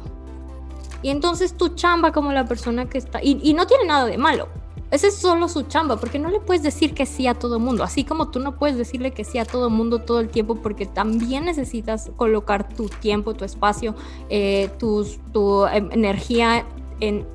Y 1.01 1.09
entonces 1.09 1.55
tu 1.55 1.69
chamba 1.69 2.11
como 2.11 2.31
la 2.31 2.45
persona 2.45 2.89
que 2.89 2.97
está, 2.97 3.19
y, 3.21 3.53
no 3.53 3.67
tiene 3.67 3.85
nada 3.85 4.05
de 4.05 4.17
malo, 4.17 4.47
ese 4.89 5.07
es 5.07 5.15
solo 5.15 5.49
su 5.49 5.63
chamba, 5.63 5.97
porque 5.97 6.19
no 6.19 6.29
le 6.29 6.39
puedes 6.39 6.63
decir 6.63 6.93
que 6.93 7.05
sí 7.05 7.27
a 7.27 7.33
todo 7.33 7.59
mundo, 7.59 7.83
así 7.83 8.03
como 8.03 8.29
tú 8.29 8.39
no 8.39 8.55
puedes 8.55 8.77
decirle 8.77 9.11
que 9.11 9.23
sí 9.23 9.37
a 9.37 9.45
todo 9.45 9.69
mundo 9.69 9.99
todo 9.99 10.19
el 10.19 10.29
tiempo, 10.29 10.55
porque 10.55 10.85
también 10.85 11.45
necesitas 11.45 12.11
colocar 12.15 12.69
tu 12.69 12.87
tiempo, 12.87 13.33
tu 13.33 13.43
espacio, 13.43 13.95
eh, 14.29 14.69
tu 14.77 15.65
em, 15.65 15.91
energía 15.91 16.65
en, 16.99 17.25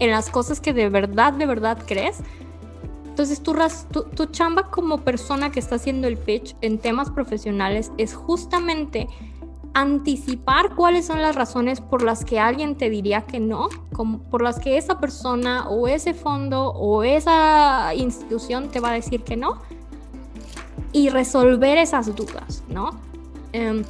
en, 0.00 0.10
las 0.10 0.28
cosas 0.28 0.60
que 0.60 0.74
de 0.74 0.88
verdad, 0.88 1.32
de 1.32 1.46
verdad 1.46 1.78
crees. 1.86 2.18
Entonces 3.14 3.40
tu, 3.40 4.24
chamba 4.32 4.72
como 4.72 5.02
persona 5.02 5.52
que 5.52 5.60
está 5.60 5.76
haciendo 5.76 6.08
el 6.08 6.18
pitch 6.18 6.56
en 6.62 6.78
temas 6.78 7.10
profesionales 7.10 7.92
es 7.96 8.12
justamente 8.12 9.06
anticipar 9.72 10.74
cuáles 10.74 11.06
son 11.06 11.22
las 11.22 11.36
razones 11.36 11.80
por 11.80 12.02
las 12.02 12.24
que 12.24 12.40
alguien 12.40 12.74
te 12.74 12.90
diría 12.90 13.20
que 13.20 13.38
no, 13.38 13.68
por 14.32 14.42
las 14.42 14.58
que 14.58 14.78
esa 14.78 14.98
persona 14.98 15.68
o 15.68 15.86
ese 15.86 16.12
fondo 16.12 16.70
o 16.70 17.04
esa 17.04 17.94
institución 17.94 18.68
te 18.68 18.80
va 18.80 18.90
a 18.90 18.94
decir 18.94 19.22
que 19.22 19.36
no 19.36 19.62
y 20.92 21.08
resolver 21.08 21.78
esas 21.78 22.16
dudas, 22.16 22.64
¿no? 22.68 22.90
Em, 23.52 23.84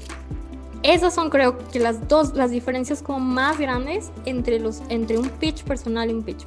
esas 0.82 1.14
son 1.14 1.30
creo 1.30 1.56
que 1.72 1.78
las 1.78 2.08
dos, 2.08 2.34
las 2.34 2.50
diferencias 2.50 3.02
como 3.02 3.20
más 3.20 3.58
grandes 3.58 4.12
entre, 4.26 4.60
los, 4.60 4.82
entre 4.90 5.16
un 5.16 5.30
pitch 5.30 5.64
personal 5.64 6.10
y 6.10 6.12
un 6.12 6.22
pitch 6.22 6.44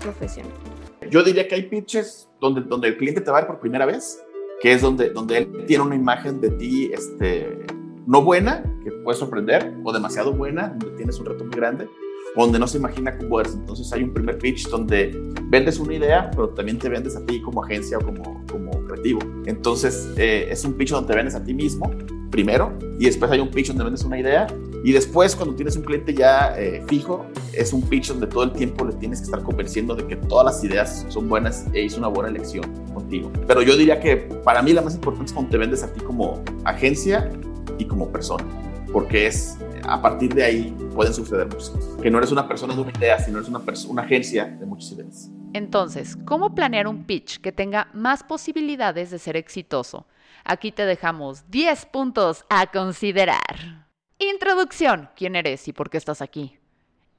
profesional. 0.00 0.69
Yo 1.08 1.22
diría 1.22 1.48
que 1.48 1.54
hay 1.54 1.62
pitches 1.62 2.28
donde, 2.40 2.60
donde 2.62 2.88
el 2.88 2.96
cliente 2.96 3.20
te 3.20 3.30
va 3.30 3.46
por 3.46 3.60
primera 3.60 3.86
vez, 3.86 4.22
que 4.60 4.72
es 4.72 4.82
donde, 4.82 5.10
donde 5.10 5.38
él 5.38 5.64
tiene 5.66 5.84
una 5.84 5.94
imagen 5.94 6.40
de 6.40 6.50
ti 6.50 6.90
este, 6.92 7.58
no 8.06 8.22
buena, 8.22 8.62
que 8.84 8.90
puede 8.92 9.18
sorprender, 9.18 9.74
o 9.84 9.92
demasiado 9.92 10.32
buena, 10.32 10.68
donde 10.68 10.96
tienes 10.96 11.18
un 11.18 11.26
reto 11.26 11.44
muy 11.44 11.54
grande, 11.54 11.88
o 12.36 12.42
donde 12.42 12.58
no 12.58 12.66
se 12.66 12.78
imagina 12.78 13.16
cómo 13.16 13.40
eres. 13.40 13.54
Entonces 13.54 13.90
hay 13.92 14.02
un 14.02 14.12
primer 14.12 14.38
pitch 14.38 14.68
donde 14.68 15.16
vendes 15.44 15.78
una 15.78 15.94
idea, 15.94 16.30
pero 16.30 16.50
también 16.50 16.78
te 16.78 16.88
vendes 16.88 17.16
a 17.16 17.24
ti 17.24 17.40
como 17.40 17.64
agencia 17.64 17.98
o 17.98 18.00
como, 18.02 18.44
como 18.50 18.70
creativo. 18.84 19.20
Entonces, 19.46 20.12
eh, 20.16 20.48
es 20.50 20.64
un 20.64 20.74
pitch 20.74 20.90
donde 20.90 21.08
te 21.08 21.16
vendes 21.16 21.34
a 21.34 21.42
ti 21.42 21.54
mismo 21.54 21.90
primero 22.30 22.72
y 22.98 23.06
después 23.06 23.30
hay 23.30 23.40
un 23.40 23.50
pitch 23.50 23.68
donde 23.68 23.84
vendes 23.84 24.04
una 24.04 24.20
idea 24.20 24.46
y 24.82 24.92
después 24.92 25.36
cuando 25.36 25.54
tienes 25.54 25.76
un 25.76 25.82
cliente 25.82 26.14
ya 26.14 26.54
eh, 26.58 26.82
fijo, 26.88 27.26
es 27.52 27.72
un 27.72 27.82
pitch 27.82 28.08
donde 28.08 28.26
todo 28.26 28.44
el 28.44 28.52
tiempo 28.52 28.84
le 28.84 28.94
tienes 28.94 29.20
que 29.20 29.24
estar 29.26 29.42
convenciendo 29.42 29.94
de 29.94 30.06
que 30.06 30.16
todas 30.16 30.44
las 30.46 30.64
ideas 30.64 31.04
son 31.08 31.28
buenas 31.28 31.66
e 31.72 31.82
hizo 31.82 31.98
una 31.98 32.08
buena 32.08 32.30
elección 32.30 32.64
contigo. 32.94 33.30
Pero 33.46 33.62
yo 33.62 33.76
diría 33.76 34.00
que 34.00 34.16
para 34.16 34.62
mí 34.62 34.72
la 34.72 34.82
más 34.82 34.94
importante 34.94 35.26
es 35.26 35.32
cuando 35.32 35.50
te 35.50 35.58
vendes 35.58 35.82
a 35.82 35.92
ti 35.92 36.00
como 36.00 36.42
agencia 36.64 37.30
y 37.78 37.84
como 37.84 38.10
persona, 38.10 38.44
porque 38.92 39.26
es 39.26 39.58
a 39.84 40.00
partir 40.00 40.34
de 40.34 40.44
ahí 40.44 40.76
pueden 40.94 41.12
suceder 41.12 41.46
muchas 41.46 41.70
cosas. 41.70 41.96
Que 42.00 42.10
no 42.10 42.18
eres 42.18 42.32
una 42.32 42.48
persona 42.48 42.74
de 42.74 42.80
una 42.80 42.92
idea, 42.92 43.18
sino 43.18 43.38
eres 43.38 43.48
una, 43.48 43.60
una 43.88 44.02
agencia 44.02 44.46
de 44.46 44.66
muchas 44.66 44.92
ideas. 44.92 45.30
Entonces, 45.52 46.16
¿cómo 46.24 46.54
planear 46.54 46.86
un 46.86 47.04
pitch 47.04 47.40
que 47.40 47.52
tenga 47.52 47.88
más 47.92 48.22
posibilidades 48.22 49.10
de 49.10 49.18
ser 49.18 49.36
exitoso? 49.36 50.06
Aquí 50.44 50.72
te 50.72 50.86
dejamos 50.86 51.50
10 51.50 51.86
puntos 51.86 52.44
a 52.48 52.66
considerar. 52.70 53.89
Introducción. 54.20 55.08
¿Quién 55.16 55.34
eres 55.34 55.66
y 55.66 55.72
por 55.72 55.88
qué 55.88 55.96
estás 55.96 56.20
aquí? 56.20 56.58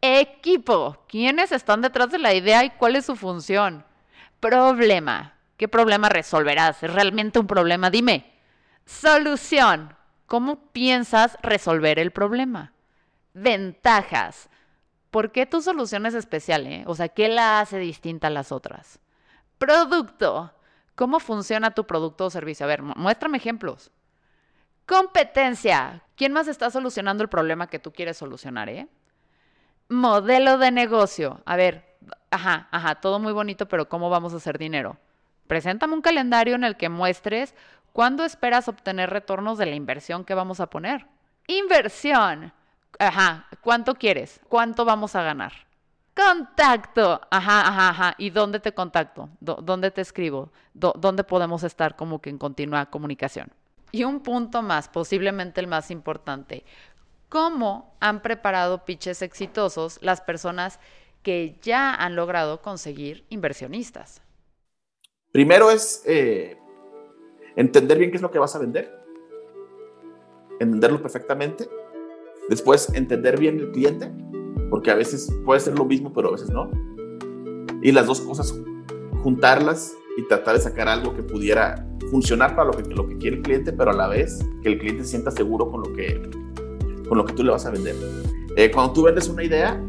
Equipo. 0.01 1.03
¿Quiénes 1.09 1.51
están 1.51 1.81
detrás 1.81 2.11
de 2.11 2.19
la 2.19 2.35
idea 2.35 2.63
y 2.63 2.69
cuál 2.69 2.95
es 2.95 3.07
su 3.07 3.15
función? 3.15 3.83
Problema. 4.39 5.33
¿Qué 5.57 5.67
problema 5.67 6.09
resolverás? 6.09 6.83
¿Es 6.83 6.93
realmente 6.93 7.39
un 7.39 7.47
problema? 7.47 7.89
Dime. 7.89 8.31
Solución. 8.85 9.95
¿Cómo 10.27 10.71
piensas 10.71 11.39
resolver 11.41 11.97
el 11.97 12.11
problema? 12.11 12.71
Ventajas. 13.33 14.47
¿Por 15.09 15.31
qué 15.31 15.47
tu 15.47 15.59
solución 15.59 16.05
es 16.05 16.13
especial? 16.13 16.67
Eh? 16.67 16.83
O 16.85 16.93
sea, 16.93 17.09
¿qué 17.09 17.29
la 17.29 17.61
hace 17.61 17.79
distinta 17.79 18.27
a 18.27 18.31
las 18.31 18.51
otras? 18.51 18.99
Producto. 19.57 20.53
¿Cómo 20.93 21.19
funciona 21.19 21.71
tu 21.71 21.87
producto 21.87 22.25
o 22.25 22.29
servicio? 22.29 22.67
A 22.67 22.69
ver, 22.69 22.83
muéstrame 22.83 23.37
ejemplos. 23.37 23.89
Competencia. 24.85 26.03
¿Quién 26.21 26.33
más 26.33 26.47
está 26.47 26.69
solucionando 26.69 27.23
el 27.23 27.29
problema 27.29 27.65
que 27.65 27.79
tú 27.79 27.91
quieres 27.91 28.15
solucionar, 28.15 28.69
eh? 28.69 28.87
Modelo 29.89 30.59
de 30.59 30.69
negocio. 30.69 31.41
A 31.45 31.55
ver, 31.55 31.97
ajá, 32.29 32.67
ajá, 32.69 33.01
todo 33.01 33.17
muy 33.17 33.33
bonito, 33.33 33.67
pero 33.67 33.89
¿cómo 33.89 34.11
vamos 34.11 34.31
a 34.31 34.37
hacer 34.37 34.59
dinero? 34.59 34.97
Preséntame 35.47 35.95
un 35.95 36.03
calendario 36.03 36.53
en 36.53 36.63
el 36.63 36.77
que 36.77 36.89
muestres 36.89 37.55
cuándo 37.91 38.23
esperas 38.23 38.67
obtener 38.67 39.09
retornos 39.09 39.57
de 39.57 39.65
la 39.65 39.73
inversión 39.73 40.23
que 40.23 40.35
vamos 40.35 40.59
a 40.59 40.67
poner. 40.67 41.07
Inversión. 41.47 42.53
Ajá, 42.99 43.47
¿cuánto 43.61 43.95
quieres? 43.95 44.41
¿Cuánto 44.47 44.85
vamos 44.85 45.15
a 45.15 45.23
ganar? 45.23 45.53
Contacto. 46.15 47.19
Ajá, 47.31 47.67
ajá, 47.67 47.89
ajá. 47.89 48.15
¿Y 48.19 48.29
dónde 48.29 48.59
te 48.59 48.75
contacto? 48.75 49.27
¿Dónde 49.39 49.89
te 49.89 50.01
escribo? 50.01 50.51
¿Dónde 50.75 51.23
podemos 51.23 51.63
estar 51.63 51.95
como 51.95 52.21
que 52.21 52.29
en 52.29 52.37
continua 52.37 52.85
comunicación? 52.91 53.51
Y 53.91 54.03
un 54.03 54.21
punto 54.21 54.61
más, 54.61 54.87
posiblemente 54.87 55.59
el 55.59 55.67
más 55.67 55.91
importante. 55.91 56.63
¿Cómo 57.29 57.95
han 57.99 58.21
preparado 58.21 58.85
pitches 58.85 59.21
exitosos 59.21 59.99
las 60.01 60.21
personas 60.21 60.79
que 61.23 61.57
ya 61.61 61.93
han 61.93 62.15
logrado 62.15 62.61
conseguir 62.61 63.25
inversionistas? 63.29 64.21
Primero 65.31 65.71
es 65.71 66.03
eh, 66.05 66.57
entender 67.55 67.97
bien 67.97 68.11
qué 68.11 68.17
es 68.17 68.21
lo 68.21 68.31
que 68.31 68.39
vas 68.39 68.55
a 68.55 68.59
vender, 68.59 68.91
entenderlo 70.59 71.01
perfectamente. 71.01 71.69
Después, 72.49 72.93
entender 72.93 73.39
bien 73.39 73.59
el 73.59 73.71
cliente, 73.71 74.11
porque 74.69 74.91
a 74.91 74.95
veces 74.95 75.31
puede 75.45 75.61
ser 75.61 75.77
lo 75.77 75.85
mismo, 75.85 76.11
pero 76.11 76.29
a 76.29 76.31
veces 76.31 76.49
no. 76.49 76.69
Y 77.81 77.91
las 77.91 78.07
dos 78.07 78.19
cosas, 78.21 78.53
juntarlas 79.23 79.93
y 80.21 80.27
tratar 80.27 80.55
de 80.55 80.61
sacar 80.61 80.87
algo 80.87 81.15
que 81.15 81.23
pudiera 81.23 81.85
funcionar 82.09 82.55
para 82.55 82.67
lo 82.67 82.77
que, 82.77 82.83
lo 82.93 83.07
que 83.07 83.17
quiere 83.17 83.37
el 83.37 83.41
cliente, 83.41 83.73
pero 83.73 83.91
a 83.91 83.93
la 83.93 84.07
vez 84.07 84.39
que 84.61 84.69
el 84.69 84.79
cliente 84.79 85.03
se 85.03 85.11
sienta 85.11 85.31
seguro 85.31 85.69
con 85.69 85.81
lo 85.81 85.93
que, 85.93 86.21
con 87.07 87.17
lo 87.17 87.25
que 87.25 87.33
tú 87.33 87.43
le 87.43 87.51
vas 87.51 87.65
a 87.65 87.71
vender. 87.71 87.95
Eh, 88.55 88.69
cuando 88.71 88.93
tú 88.93 89.03
vendes 89.03 89.27
una 89.29 89.43
idea, 89.43 89.81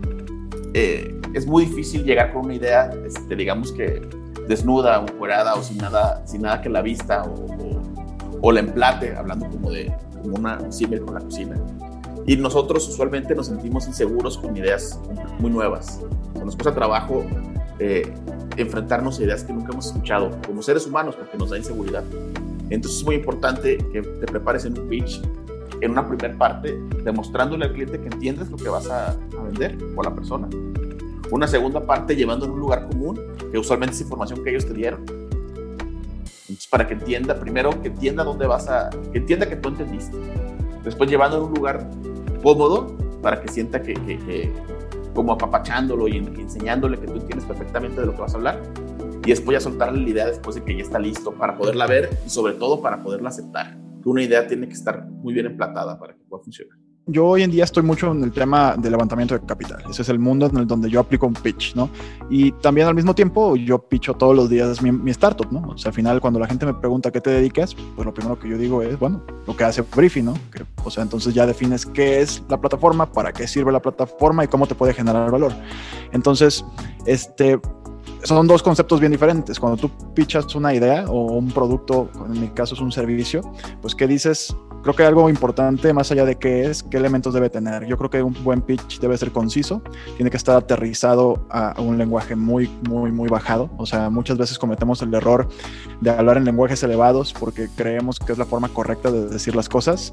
eh, 0.75 1.21
es 1.35 1.47
muy 1.47 1.67
difícil 1.67 2.05
llegar 2.05 2.33
con 2.33 2.47
una 2.47 2.55
idea, 2.55 2.91
este, 3.05 3.37
digamos 3.37 3.73
que 3.73 4.09
desnuda 4.49 5.01
o 5.01 5.07
o 5.59 5.63
sin 5.63 5.79
nada, 5.79 6.27
sin 6.27 6.43
nada 6.43 6.61
que 6.63 6.69
la 6.69 6.83
vista 6.83 7.23
o, 7.25 7.81
o, 8.41 8.53
la 8.53 8.61
emplate, 8.61 9.15
hablando 9.15 9.49
como 9.49 9.71
de 9.71 9.93
como 10.23 10.37
una, 10.37 10.59
un 10.59 10.73
símil 10.73 11.03
con 11.03 11.15
la 11.15 11.21
cocina. 11.21 11.57
Y 12.27 12.37
nosotros 12.37 12.89
usualmente 12.89 13.35
nos 13.35 13.47
sentimos 13.47 13.87
inseguros 13.87 14.39
con 14.39 14.57
ideas 14.57 14.99
muy 15.41 15.51
nuevas. 15.51 16.01
nos 16.35 16.55
cuesta 16.55 16.73
trabajo 16.73 17.25
eh, 17.81 18.13
enfrentarnos 18.57 19.19
a 19.19 19.25
ideas 19.25 19.45
que 19.45 19.53
nunca 19.53 19.73
hemos 19.73 19.87
escuchado 19.87 20.31
como 20.47 20.63
seres 20.63 20.87
humanos 20.87 21.17
porque 21.17 21.37
nos 21.39 21.51
da 21.51 21.59
inseguridad. 21.59 22.05
Entonces 22.71 23.01
es 23.01 23.05
muy 23.05 23.17
importante 23.17 23.79
que 23.93 24.03
te 24.03 24.27
prepares 24.27 24.65
en 24.65 24.79
un 24.79 24.89
pitch, 24.89 25.23
en 25.81 25.91
una 25.91 26.07
primera 26.07 26.37
parte, 26.37 26.79
demostrándole 27.05 27.67
al 27.67 27.73
cliente 27.73 28.01
que 28.01 28.09
entiendes 28.09 28.51
lo 28.51 28.57
que 28.57 28.69
vas 28.69 28.89
a, 28.89 29.17
vender 29.45 29.77
o 29.97 30.01
a 30.01 30.05
la 30.05 30.15
persona. 30.15 30.49
Una 31.31 31.47
segunda 31.47 31.85
parte 31.85 32.15
llevando 32.15 32.47
en 32.47 32.53
un 32.53 32.61
lugar 32.61 32.89
común, 32.89 33.21
que 33.51 33.59
usualmente 33.59 33.95
es 33.95 34.01
información 34.03 34.43
que 34.45 34.51
ellos 34.51 34.67
te 34.67 34.75
dieron. 34.75 35.05
Entonces, 36.53 36.67
para 36.69 36.87
que 36.87 36.95
entienda, 36.95 37.39
primero 37.39 37.71
que 37.83 37.89
entienda 37.89 38.23
dónde 38.25 38.47
vas 38.47 38.69
a, 38.69 38.91
que 39.13 39.19
entienda 39.19 39.49
que 39.49 39.57
tú 39.57 39.71
entendiste. 39.71 40.17
Después 40.85 41.11
llevando 41.11 41.39
en 41.39 41.45
un 41.45 41.55
lugar 41.55 41.91
cómodo 42.43 42.97
para 43.23 43.41
que 43.41 43.49
sienta 43.49 43.83
que, 43.83 44.53
como 45.15 45.33
apapachándolo 45.33 46.09
y, 46.09 46.17
enseñándole 46.17 46.99
que 46.99 47.07
tú 47.07 47.15
entiendes 47.15 47.45
perfectamente 47.45 48.01
de 48.01 48.07
lo 48.07 48.15
que 48.15 48.21
vas 48.21 48.35
a 48.35 48.37
hablar. 48.37 48.63
Y 49.25 49.31
después 49.31 49.57
ya 49.57 49.61
soltarle 49.61 50.03
la 50.03 50.09
idea 50.09 50.27
después 50.27 50.57
de 50.57 50.65
que 50.65 50.77
ya 50.77 50.83
está 50.83 50.99
listo 50.99 51.33
para 51.33 51.57
poderla 51.57 51.87
ver 51.87 52.11
y 52.27 52.31
sobre 52.31 52.55
todo 52.55 52.81
para 52.83 53.03
poderla 53.03 53.29
aceptar. 53.29 53.77
Una 54.05 54.23
idea 54.23 54.47
tiene 54.47 54.67
que 54.67 54.75
estar 54.75 55.07
muy 55.07 55.33
bien 55.33 55.47
emplatada 55.47 55.99
para 55.99 56.15
que 56.15 56.25
pueda 56.25 56.43
funcionar. 56.43 56.82
Yo 57.07 57.27
hoy 57.27 57.43
en 57.43 57.51
día 57.51 57.65
estoy 57.65 57.83
mucho 57.83 58.13
en 58.13 58.23
el 58.23 58.31
tema 58.31 58.77
de 58.77 58.89
levantamiento 58.89 59.35
de 59.35 59.45
capital. 59.45 59.83
Ese 59.91 60.03
es 60.03 60.09
el 60.09 60.21
mundo 60.21 60.47
en 60.47 60.57
el 60.57 60.69
donde 60.69 60.89
yo 60.89 61.01
aplico 61.01 61.27
un 61.27 61.35
pitch, 61.35 61.75
¿no? 61.75 61.91
Y 62.31 62.53
también 62.53 62.87
al 62.87 62.95
mismo 62.95 63.13
tiempo 63.13 63.57
yo 63.57 63.79
pitcho 63.79 64.15
todos 64.15 64.37
los 64.37 64.49
días 64.49 64.81
mi, 64.81 65.11
startup, 65.11 65.51
¿no? 65.51 65.71
O 65.71 65.79
sea, 65.79 65.89
al 65.89 65.95
final 65.95 66.21
cuando 66.21 66.39
la 66.39 66.47
gente 66.47 66.65
me 66.65 66.75
pregunta 66.75 67.11
qué 67.11 67.21
te 67.21 67.31
dedicas, 67.31 67.75
pues 67.97 68.07
lo 68.07 68.15
primero 68.15 68.39
que 68.39 68.49
yo 68.49 68.57
digo 68.57 68.83
es, 68.83 68.97
bueno, 69.01 69.21
lo 69.49 69.57
que 69.57 69.65
hace 69.65 69.83
Briefing, 69.83 70.27
¿no? 70.27 70.35
Que, 70.53 70.65
o 70.85 70.91
sea, 70.91 71.03
entonces 71.03 71.35
ya 71.35 71.45
defines 71.45 71.87
qué 71.87 72.21
es 72.21 72.41
la 72.49 72.61
plataforma, 72.61 73.11
para 73.11 73.33
qué 73.33 73.49
sirve 73.49 73.73
la 73.73 73.83
plataforma 73.83 74.45
y 74.45 74.47
cómo 74.47 74.69
te 74.69 74.77
puede 74.77 74.95
generar 74.95 75.29
valor. 75.29 75.53
Entonces, 76.13 76.65
este, 77.05 77.59
son 78.25 78.47
dos 78.47 78.63
conceptos 78.63 79.01
bien 79.01 79.13
diferentes. 79.13 79.59
Cuando 79.59 79.77
tú 79.77 79.91
pitchas 80.15 80.55
una 80.55 80.75
idea 80.75 81.05
o 81.09 81.33
un 81.33 81.51
producto, 81.51 82.11
en 82.27 82.41
mi 82.41 82.49
caso 82.49 82.75
es 82.75 82.81
un 82.81 82.93
servicio, 82.93 83.43
pues 83.81 83.95
¿qué 83.95 84.07
dices? 84.07 84.55
Creo 84.83 84.95
que 84.97 85.05
algo 85.05 85.29
importante, 85.31 85.93
más 85.93 86.11
allá 86.11 86.25
de 86.25 86.37
qué 86.37 86.65
es, 86.65 86.83
qué 86.83 86.97
elementos 86.97 87.33
debe 87.33 87.49
tener. 87.51 87.87
Yo 87.87 87.97
creo 87.97 88.11
que 88.11 88.23
un 88.23 88.35
buen 88.43 88.63
pitch 88.63 88.99
debe 88.99 89.17
ser 89.17 89.31
conciso, 89.31 89.81
tiene 90.17 90.29
que 90.31 90.37
estar 90.37 90.57
aterrizado 90.57 91.47
a 91.51 91.81
un 91.81 91.99
lenguaje 91.99 92.35
muy, 92.35 92.69
muy, 92.89 93.13
muy 93.13 93.29
bajado. 93.29 93.71
O 93.77 93.87
sea, 93.87 94.11
muchas 94.11 94.39
veces 94.39 94.59
cometemos 94.59 95.01
el 95.03 95.15
error 95.15 95.49
de 96.01 96.11
hablar 96.11 96.37
en 96.37 96.45
lenguajes 96.45 96.83
elevados 96.83 97.33
porque 97.33 97.69
creemos 97.77 98.19
que 98.19 98.33
es 98.33 98.39
la 98.39 98.45
forma 98.45 98.69
correcta 98.69 99.13
de 99.13 99.29
decir 99.29 99.55
las 99.55 99.69
cosas 99.69 100.13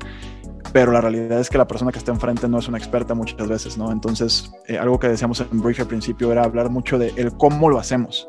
pero 0.72 0.92
la 0.92 1.02
realidad 1.02 1.40
es 1.40 1.50
que 1.50 1.58
la 1.58 1.68
persona 1.68 1.92
que 1.92 2.00
está 2.00 2.12
enfrente 2.12 2.48
no 2.48 2.60
es 2.60 2.68
una 2.68 2.78
experta 2.78 3.14
muchas 3.14 3.48
veces, 3.48 3.78
¿no? 3.78 3.92
Entonces, 3.92 4.52
eh, 4.68 4.78
algo 4.78 5.00
que 5.00 5.08
decíamos 5.08 5.42
en 5.42 5.62
Brief 5.62 5.80
al 5.80 5.88
principio 5.88 6.32
era 6.32 6.44
hablar 6.44 6.70
mucho 6.70 6.98
de 6.98 7.14
el 7.16 7.36
cómo 7.38 7.70
lo 7.70 7.80
hacemos, 7.80 8.28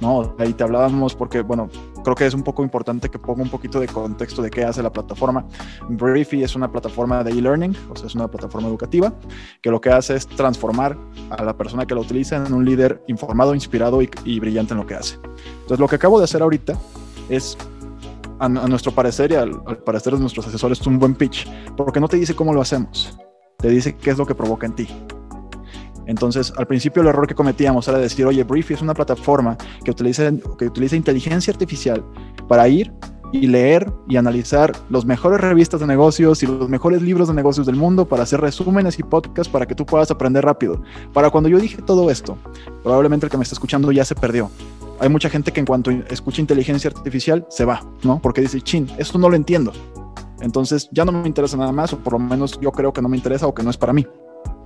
¿no? 0.00 0.34
Ahí 0.38 0.52
te 0.52 0.64
hablábamos 0.64 1.14
porque, 1.14 1.42
bueno, 1.42 1.68
creo 2.02 2.14
que 2.14 2.26
es 2.26 2.34
un 2.34 2.42
poco 2.42 2.62
importante 2.62 3.08
que 3.08 3.18
ponga 3.18 3.42
un 3.42 3.50
poquito 3.50 3.78
de 3.78 3.88
contexto 3.88 4.42
de 4.42 4.50
qué 4.50 4.64
hace 4.64 4.82
la 4.82 4.90
plataforma. 4.90 5.44
Briefy 5.88 6.42
es 6.42 6.56
una 6.56 6.70
plataforma 6.70 7.22
de 7.22 7.32
e-learning, 7.32 7.76
o 7.90 7.96
sea, 7.96 8.06
es 8.06 8.14
una 8.14 8.28
plataforma 8.28 8.68
educativa 8.68 9.12
que 9.60 9.70
lo 9.70 9.80
que 9.80 9.90
hace 9.90 10.16
es 10.16 10.26
transformar 10.26 10.96
a 11.30 11.44
la 11.44 11.56
persona 11.56 11.86
que 11.86 11.94
la 11.94 12.00
utiliza 12.00 12.36
en 12.36 12.52
un 12.52 12.64
líder 12.64 13.02
informado, 13.06 13.54
inspirado 13.54 14.02
y, 14.02 14.10
y 14.24 14.40
brillante 14.40 14.72
en 14.74 14.80
lo 14.80 14.86
que 14.86 14.94
hace. 14.94 15.16
Entonces, 15.16 15.78
lo 15.78 15.88
que 15.88 15.96
acabo 15.96 16.18
de 16.18 16.24
hacer 16.24 16.42
ahorita 16.42 16.74
es 17.28 17.56
a, 18.42 18.48
nuestro 18.48 18.92
parecer 18.92 19.30
y 19.32 19.36
al, 19.36 19.62
parecer 19.84 20.14
de 20.14 20.20
nuestros 20.20 20.46
asesores, 20.46 20.84
un 20.86 20.98
buen 20.98 21.14
pitch, 21.14 21.48
porque 21.76 22.00
no 22.00 22.08
te 22.08 22.16
dice 22.16 22.34
cómo 22.34 22.52
lo 22.52 22.60
hacemos, 22.60 23.16
te 23.58 23.68
dice 23.68 23.94
qué 23.94 24.10
es 24.10 24.18
lo 24.18 24.26
que 24.26 24.34
provoca 24.34 24.66
en 24.66 24.74
ti. 24.74 24.88
Entonces, 26.06 26.52
al 26.56 26.66
principio 26.66 27.02
el 27.02 27.08
error 27.08 27.28
que 27.28 27.34
cometíamos 27.34 27.86
era 27.86 27.98
decir, 27.98 28.26
oye, 28.26 28.42
Briefy 28.42 28.74
es 28.74 28.82
una 28.82 28.94
plataforma 28.94 29.56
que 29.84 29.92
utiliza, 29.92 30.30
que 30.58 30.66
utiliza 30.66 30.96
inteligencia 30.96 31.52
artificial 31.52 32.04
para 32.48 32.66
ir 32.66 32.92
y 33.32 33.46
leer 33.46 33.90
y 34.08 34.16
analizar 34.16 34.72
los 34.90 35.04
mejores 35.04 35.40
revistas 35.40 35.80
de 35.80 35.86
negocios 35.86 36.42
y 36.42 36.46
los 36.46 36.68
mejores 36.68 37.02
libros 37.02 37.28
de 37.28 37.34
negocios 37.34 37.66
del 37.66 37.76
mundo 37.76 38.06
para 38.06 38.22
hacer 38.22 38.40
resúmenes 38.40 38.98
y 38.98 39.02
podcasts 39.02 39.50
para 39.50 39.66
que 39.66 39.74
tú 39.74 39.84
puedas 39.86 40.10
aprender 40.10 40.44
rápido. 40.44 40.82
Para 41.12 41.30
cuando 41.30 41.48
yo 41.48 41.58
dije 41.58 41.80
todo 41.82 42.10
esto, 42.10 42.36
probablemente 42.82 43.26
el 43.26 43.30
que 43.30 43.38
me 43.38 43.42
está 43.42 43.54
escuchando 43.54 43.90
ya 43.90 44.04
se 44.04 44.14
perdió. 44.14 44.50
Hay 45.00 45.08
mucha 45.08 45.28
gente 45.28 45.52
que 45.52 45.60
en 45.60 45.66
cuanto 45.66 45.90
escucha 45.90 46.40
inteligencia 46.40 46.90
artificial 46.90 47.44
se 47.48 47.64
va, 47.64 47.84
¿no? 48.04 48.20
Porque 48.20 48.40
dice, 48.40 48.60
chin, 48.60 48.88
esto 48.98 49.18
no 49.18 49.28
lo 49.28 49.34
entiendo. 49.34 49.72
Entonces 50.40 50.88
ya 50.92 51.04
no 51.04 51.12
me 51.12 51.26
interesa 51.26 51.56
nada 51.56 51.72
más, 51.72 51.92
o 51.92 51.98
por 51.98 52.12
lo 52.12 52.18
menos 52.18 52.60
yo 52.60 52.70
creo 52.70 52.92
que 52.92 53.02
no 53.02 53.08
me 53.08 53.16
interesa 53.16 53.46
o 53.46 53.54
que 53.54 53.62
no 53.62 53.70
es 53.70 53.76
para 53.76 53.92
mí. 53.92 54.06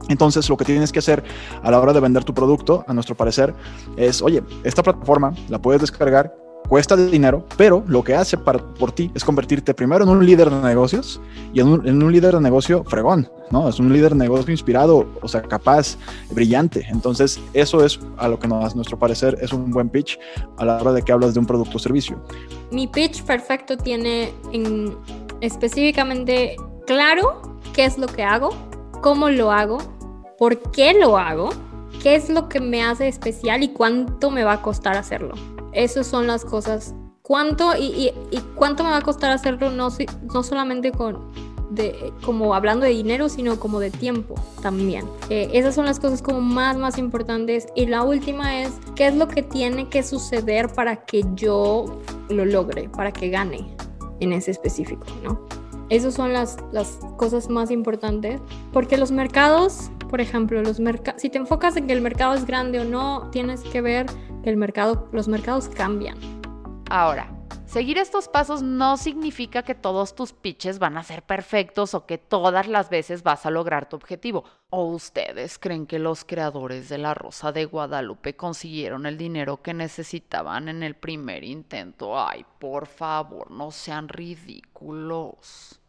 Entonces, 0.08 0.48
lo 0.48 0.56
que 0.56 0.64
tienes 0.64 0.92
que 0.92 1.00
hacer 1.00 1.24
a 1.62 1.70
la 1.70 1.80
hora 1.80 1.92
de 1.92 2.00
vender 2.00 2.24
tu 2.24 2.32
producto, 2.32 2.84
a 2.86 2.94
nuestro 2.94 3.16
parecer, 3.16 3.54
es, 3.96 4.22
oye, 4.22 4.42
esta 4.62 4.82
plataforma 4.82 5.34
la 5.48 5.60
puedes 5.60 5.80
descargar 5.80 6.32
cuesta 6.68 6.96
dinero, 6.96 7.44
pero 7.56 7.84
lo 7.86 8.02
que 8.02 8.14
hace 8.14 8.36
para, 8.36 8.58
por 8.58 8.92
ti 8.92 9.10
es 9.14 9.24
convertirte 9.24 9.74
primero 9.74 10.04
en 10.04 10.10
un 10.10 10.24
líder 10.24 10.50
de 10.50 10.60
negocios 10.60 11.20
y 11.52 11.60
en 11.60 11.68
un, 11.68 11.88
en 11.88 12.02
un, 12.02 12.12
líder 12.12 12.34
de 12.34 12.40
negocio 12.40 12.84
fregón, 12.84 13.28
¿no? 13.50 13.68
Es 13.68 13.78
un 13.78 13.92
líder 13.92 14.12
de 14.12 14.18
negocio 14.18 14.50
inspirado, 14.50 15.06
o 15.20 15.28
sea, 15.28 15.42
capaz, 15.42 15.96
brillante. 16.30 16.86
Entonces, 16.90 17.40
eso 17.52 17.84
es 17.84 18.00
a 18.16 18.28
lo 18.28 18.38
que 18.38 18.48
nos, 18.48 18.72
a 18.72 18.74
nuestro 18.74 18.98
parecer 18.98 19.38
es 19.40 19.52
un 19.52 19.70
buen 19.70 19.88
pitch 19.88 20.18
a 20.56 20.64
la 20.64 20.76
hora 20.76 20.92
de 20.92 21.02
que 21.02 21.12
hablas 21.12 21.34
de 21.34 21.40
un 21.40 21.46
producto 21.46 21.76
o 21.76 21.80
servicio. 21.80 22.20
Mi 22.70 22.86
pitch 22.86 23.22
perfecto 23.22 23.76
tiene 23.76 24.32
en, 24.52 24.96
específicamente 25.40 26.56
claro 26.86 27.58
qué 27.72 27.84
es 27.84 27.98
lo 27.98 28.06
que 28.06 28.22
hago, 28.24 28.50
cómo 29.02 29.28
lo 29.28 29.52
hago, 29.52 29.78
por 30.38 30.70
qué 30.72 30.94
lo 30.94 31.18
hago, 31.18 31.50
qué 32.02 32.14
es 32.14 32.28
lo 32.28 32.48
que 32.48 32.60
me 32.60 32.82
hace 32.82 33.08
especial 33.08 33.62
y 33.62 33.68
cuánto 33.68 34.30
me 34.30 34.44
va 34.44 34.54
a 34.54 34.62
costar 34.62 34.96
hacerlo. 34.96 35.34
Esas 35.76 36.06
son 36.06 36.26
las 36.26 36.44
cosas. 36.44 36.94
¿Cuánto 37.20 37.76
y, 37.76 38.10
cuánto 38.54 38.82
me 38.82 38.90
va 38.90 38.96
a 38.96 39.02
costar 39.02 39.30
hacerlo? 39.30 39.70
No, 39.70 39.88
no 40.32 40.42
solamente 40.42 40.90
con, 40.90 41.30
como 42.24 42.54
hablando 42.54 42.86
de 42.86 42.92
dinero, 42.92 43.28
sino 43.28 43.60
como 43.60 43.78
de 43.78 43.90
tiempo 43.90 44.36
también. 44.62 45.04
Eh, 45.28 45.50
esas 45.52 45.74
son 45.74 45.84
las 45.84 46.00
cosas 46.00 46.22
como 46.22 46.40
más, 46.40 46.78
más 46.78 46.96
importantes. 46.96 47.66
Y 47.74 47.86
la 47.86 48.04
última 48.04 48.62
es, 48.62 48.72
¿qué 48.94 49.06
es 49.08 49.16
lo 49.16 49.28
que 49.28 49.42
tiene 49.42 49.88
que 49.90 50.02
suceder 50.02 50.72
para 50.72 51.04
que 51.04 51.24
yo 51.34 52.00
lo 52.30 52.46
logre, 52.46 52.88
para 52.88 53.12
que 53.12 53.28
gane 53.28 53.76
en 54.20 54.32
ese 54.32 54.52
específico, 54.52 55.04
¿no? 55.22 55.46
Esas 55.90 56.14
son 56.14 56.32
las, 56.32 56.56
las 56.72 56.98
cosas 57.18 57.50
más 57.50 57.70
importantes, 57.70 58.40
porque 58.72 58.96
los 58.96 59.12
mercados, 59.12 59.90
por 60.08 60.20
ejemplo, 60.20 60.60
los 60.62 60.80
si 61.16 61.28
te 61.28 61.38
enfocas 61.38 61.76
en 61.76 61.86
que 61.86 61.92
el 61.92 62.00
mercado 62.00 62.34
es 62.34 62.46
grande 62.46 62.80
o 62.80 62.84
no, 62.84 63.28
tienes 63.30 63.60
que 63.60 63.82
ver 63.82 64.06
el 64.48 64.56
mercado, 64.56 65.08
los 65.12 65.28
mercados 65.28 65.68
cambian. 65.68 66.18
Ahora, 66.88 67.30
seguir 67.66 67.98
estos 67.98 68.28
pasos 68.28 68.62
no 68.62 68.96
significa 68.96 69.62
que 69.62 69.74
todos 69.74 70.14
tus 70.14 70.32
pitches 70.32 70.78
van 70.78 70.96
a 70.96 71.02
ser 71.02 71.22
perfectos 71.22 71.94
o 71.94 72.06
que 72.06 72.16
todas 72.16 72.68
las 72.68 72.88
veces 72.88 73.22
vas 73.22 73.44
a 73.44 73.50
lograr 73.50 73.88
tu 73.88 73.96
objetivo. 73.96 74.44
¿O 74.70 74.84
ustedes 74.86 75.58
creen 75.58 75.86
que 75.86 75.98
los 75.98 76.24
creadores 76.24 76.88
de 76.88 76.98
la 76.98 77.14
Rosa 77.14 77.50
de 77.50 77.64
Guadalupe 77.64 78.36
consiguieron 78.36 79.06
el 79.06 79.18
dinero 79.18 79.62
que 79.62 79.74
necesitaban 79.74 80.68
en 80.68 80.82
el 80.82 80.94
primer 80.94 81.42
intento? 81.42 82.18
Ay, 82.18 82.44
por 82.58 82.86
favor, 82.86 83.50
no 83.50 83.70
sean 83.72 84.08
ridículos. 84.08 85.80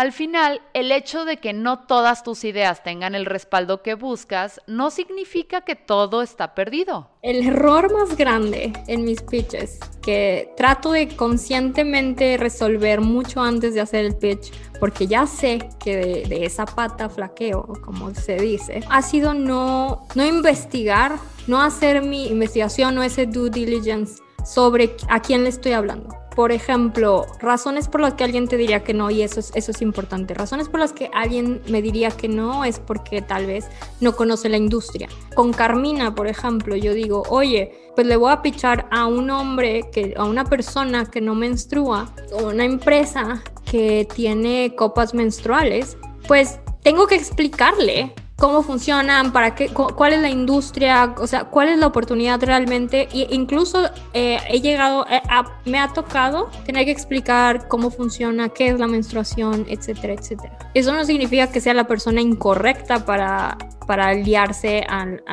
Al 0.00 0.12
final, 0.12 0.62
el 0.72 0.92
hecho 0.92 1.26
de 1.26 1.36
que 1.36 1.52
no 1.52 1.80
todas 1.80 2.22
tus 2.22 2.44
ideas 2.44 2.82
tengan 2.82 3.14
el 3.14 3.26
respaldo 3.26 3.82
que 3.82 3.92
buscas 3.92 4.58
no 4.66 4.90
significa 4.90 5.60
que 5.60 5.76
todo 5.76 6.22
está 6.22 6.54
perdido. 6.54 7.10
El 7.20 7.46
error 7.46 7.92
más 7.92 8.16
grande 8.16 8.72
en 8.86 9.04
mis 9.04 9.20
pitches, 9.20 9.78
que 10.00 10.54
trato 10.56 10.92
de 10.92 11.08
conscientemente 11.08 12.38
resolver 12.38 13.02
mucho 13.02 13.42
antes 13.42 13.74
de 13.74 13.82
hacer 13.82 14.06
el 14.06 14.16
pitch, 14.16 14.50
porque 14.78 15.06
ya 15.06 15.26
sé 15.26 15.68
que 15.78 16.24
de, 16.26 16.46
esa 16.46 16.64
pata 16.64 17.10
flaqueo, 17.10 17.68
como 17.84 18.14
se 18.14 18.36
dice, 18.36 18.80
ha 18.88 19.02
sido 19.02 19.34
no, 19.34 20.06
no 20.14 20.24
investigar, 20.24 21.16
no 21.46 21.60
hacer 21.60 22.00
mi 22.00 22.28
investigación 22.28 22.96
o 22.96 23.02
ese 23.02 23.26
due 23.26 23.50
diligence 23.50 24.22
sobre 24.46 24.96
a 25.10 25.20
quién 25.20 25.44
le 25.44 25.50
estoy 25.50 25.72
hablando 25.72 26.19
por 26.40 26.52
ejemplo, 26.52 27.26
razones 27.38 27.86
por 27.86 28.00
las 28.00 28.14
que 28.14 28.24
alguien 28.24 28.48
te 28.48 28.56
diría 28.56 28.82
que 28.82 28.94
no, 28.94 29.10
y 29.10 29.20
eso 29.20 29.40
es, 29.40 29.52
eso 29.54 29.72
es 29.72 29.82
importante. 29.82 30.32
Razones 30.32 30.70
por 30.70 30.80
las 30.80 30.94
que 30.94 31.10
alguien 31.12 31.60
me 31.68 31.82
diría 31.82 32.10
que 32.10 32.28
no 32.28 32.64
es 32.64 32.78
porque 32.78 33.20
tal 33.20 33.44
vez 33.44 33.68
no 34.00 34.16
conoce 34.16 34.48
la 34.48 34.56
industria. 34.56 35.10
Con 35.34 35.52
Carmina, 35.52 36.14
por 36.14 36.28
ejemplo, 36.28 36.76
yo 36.76 36.94
digo, 36.94 37.24
oye, 37.28 37.74
pues 37.94 38.06
le 38.06 38.16
voy 38.16 38.32
a 38.32 38.40
pichar 38.40 38.88
a 38.90 39.04
un 39.04 39.28
hombre, 39.28 39.90
que, 39.92 40.14
a 40.16 40.24
una 40.24 40.46
persona 40.46 41.04
que 41.10 41.20
no 41.20 41.34
menstrua, 41.34 42.10
o 42.32 42.48
una 42.48 42.64
empresa 42.64 43.42
que 43.70 44.08
tiene 44.14 44.74
copas 44.74 45.12
menstruales, 45.12 45.98
pues 46.26 46.58
tengo 46.82 47.06
que 47.06 47.16
explicarle 47.16 48.14
cómo 48.40 48.62
funcionan, 48.62 49.32
para 49.32 49.54
qué, 49.54 49.68
cuál 49.68 50.14
es 50.14 50.20
la 50.20 50.30
industria, 50.30 51.14
o 51.18 51.26
sea, 51.26 51.44
cuál 51.44 51.68
es 51.68 51.78
la 51.78 51.86
oportunidad 51.86 52.42
realmente. 52.42 53.06
E 53.12 53.28
incluso 53.30 53.90
eh, 54.14 54.38
he 54.48 54.60
llegado, 54.60 55.06
eh, 55.08 55.20
me 55.66 55.78
ha 55.78 55.88
tocado 55.88 56.50
tener 56.64 56.86
que 56.86 56.90
explicar 56.90 57.68
cómo 57.68 57.90
funciona, 57.90 58.48
qué 58.48 58.68
es 58.68 58.80
la 58.80 58.86
menstruación, 58.86 59.66
etcétera, 59.68 60.14
etcétera. 60.14 60.58
Eso 60.72 60.92
no 60.92 61.04
significa 61.04 61.52
que 61.52 61.60
sea 61.60 61.74
la 61.74 61.84
persona 61.84 62.22
incorrecta 62.22 63.04
para 63.04 63.58
para 63.90 64.06
aliarse 64.06 64.86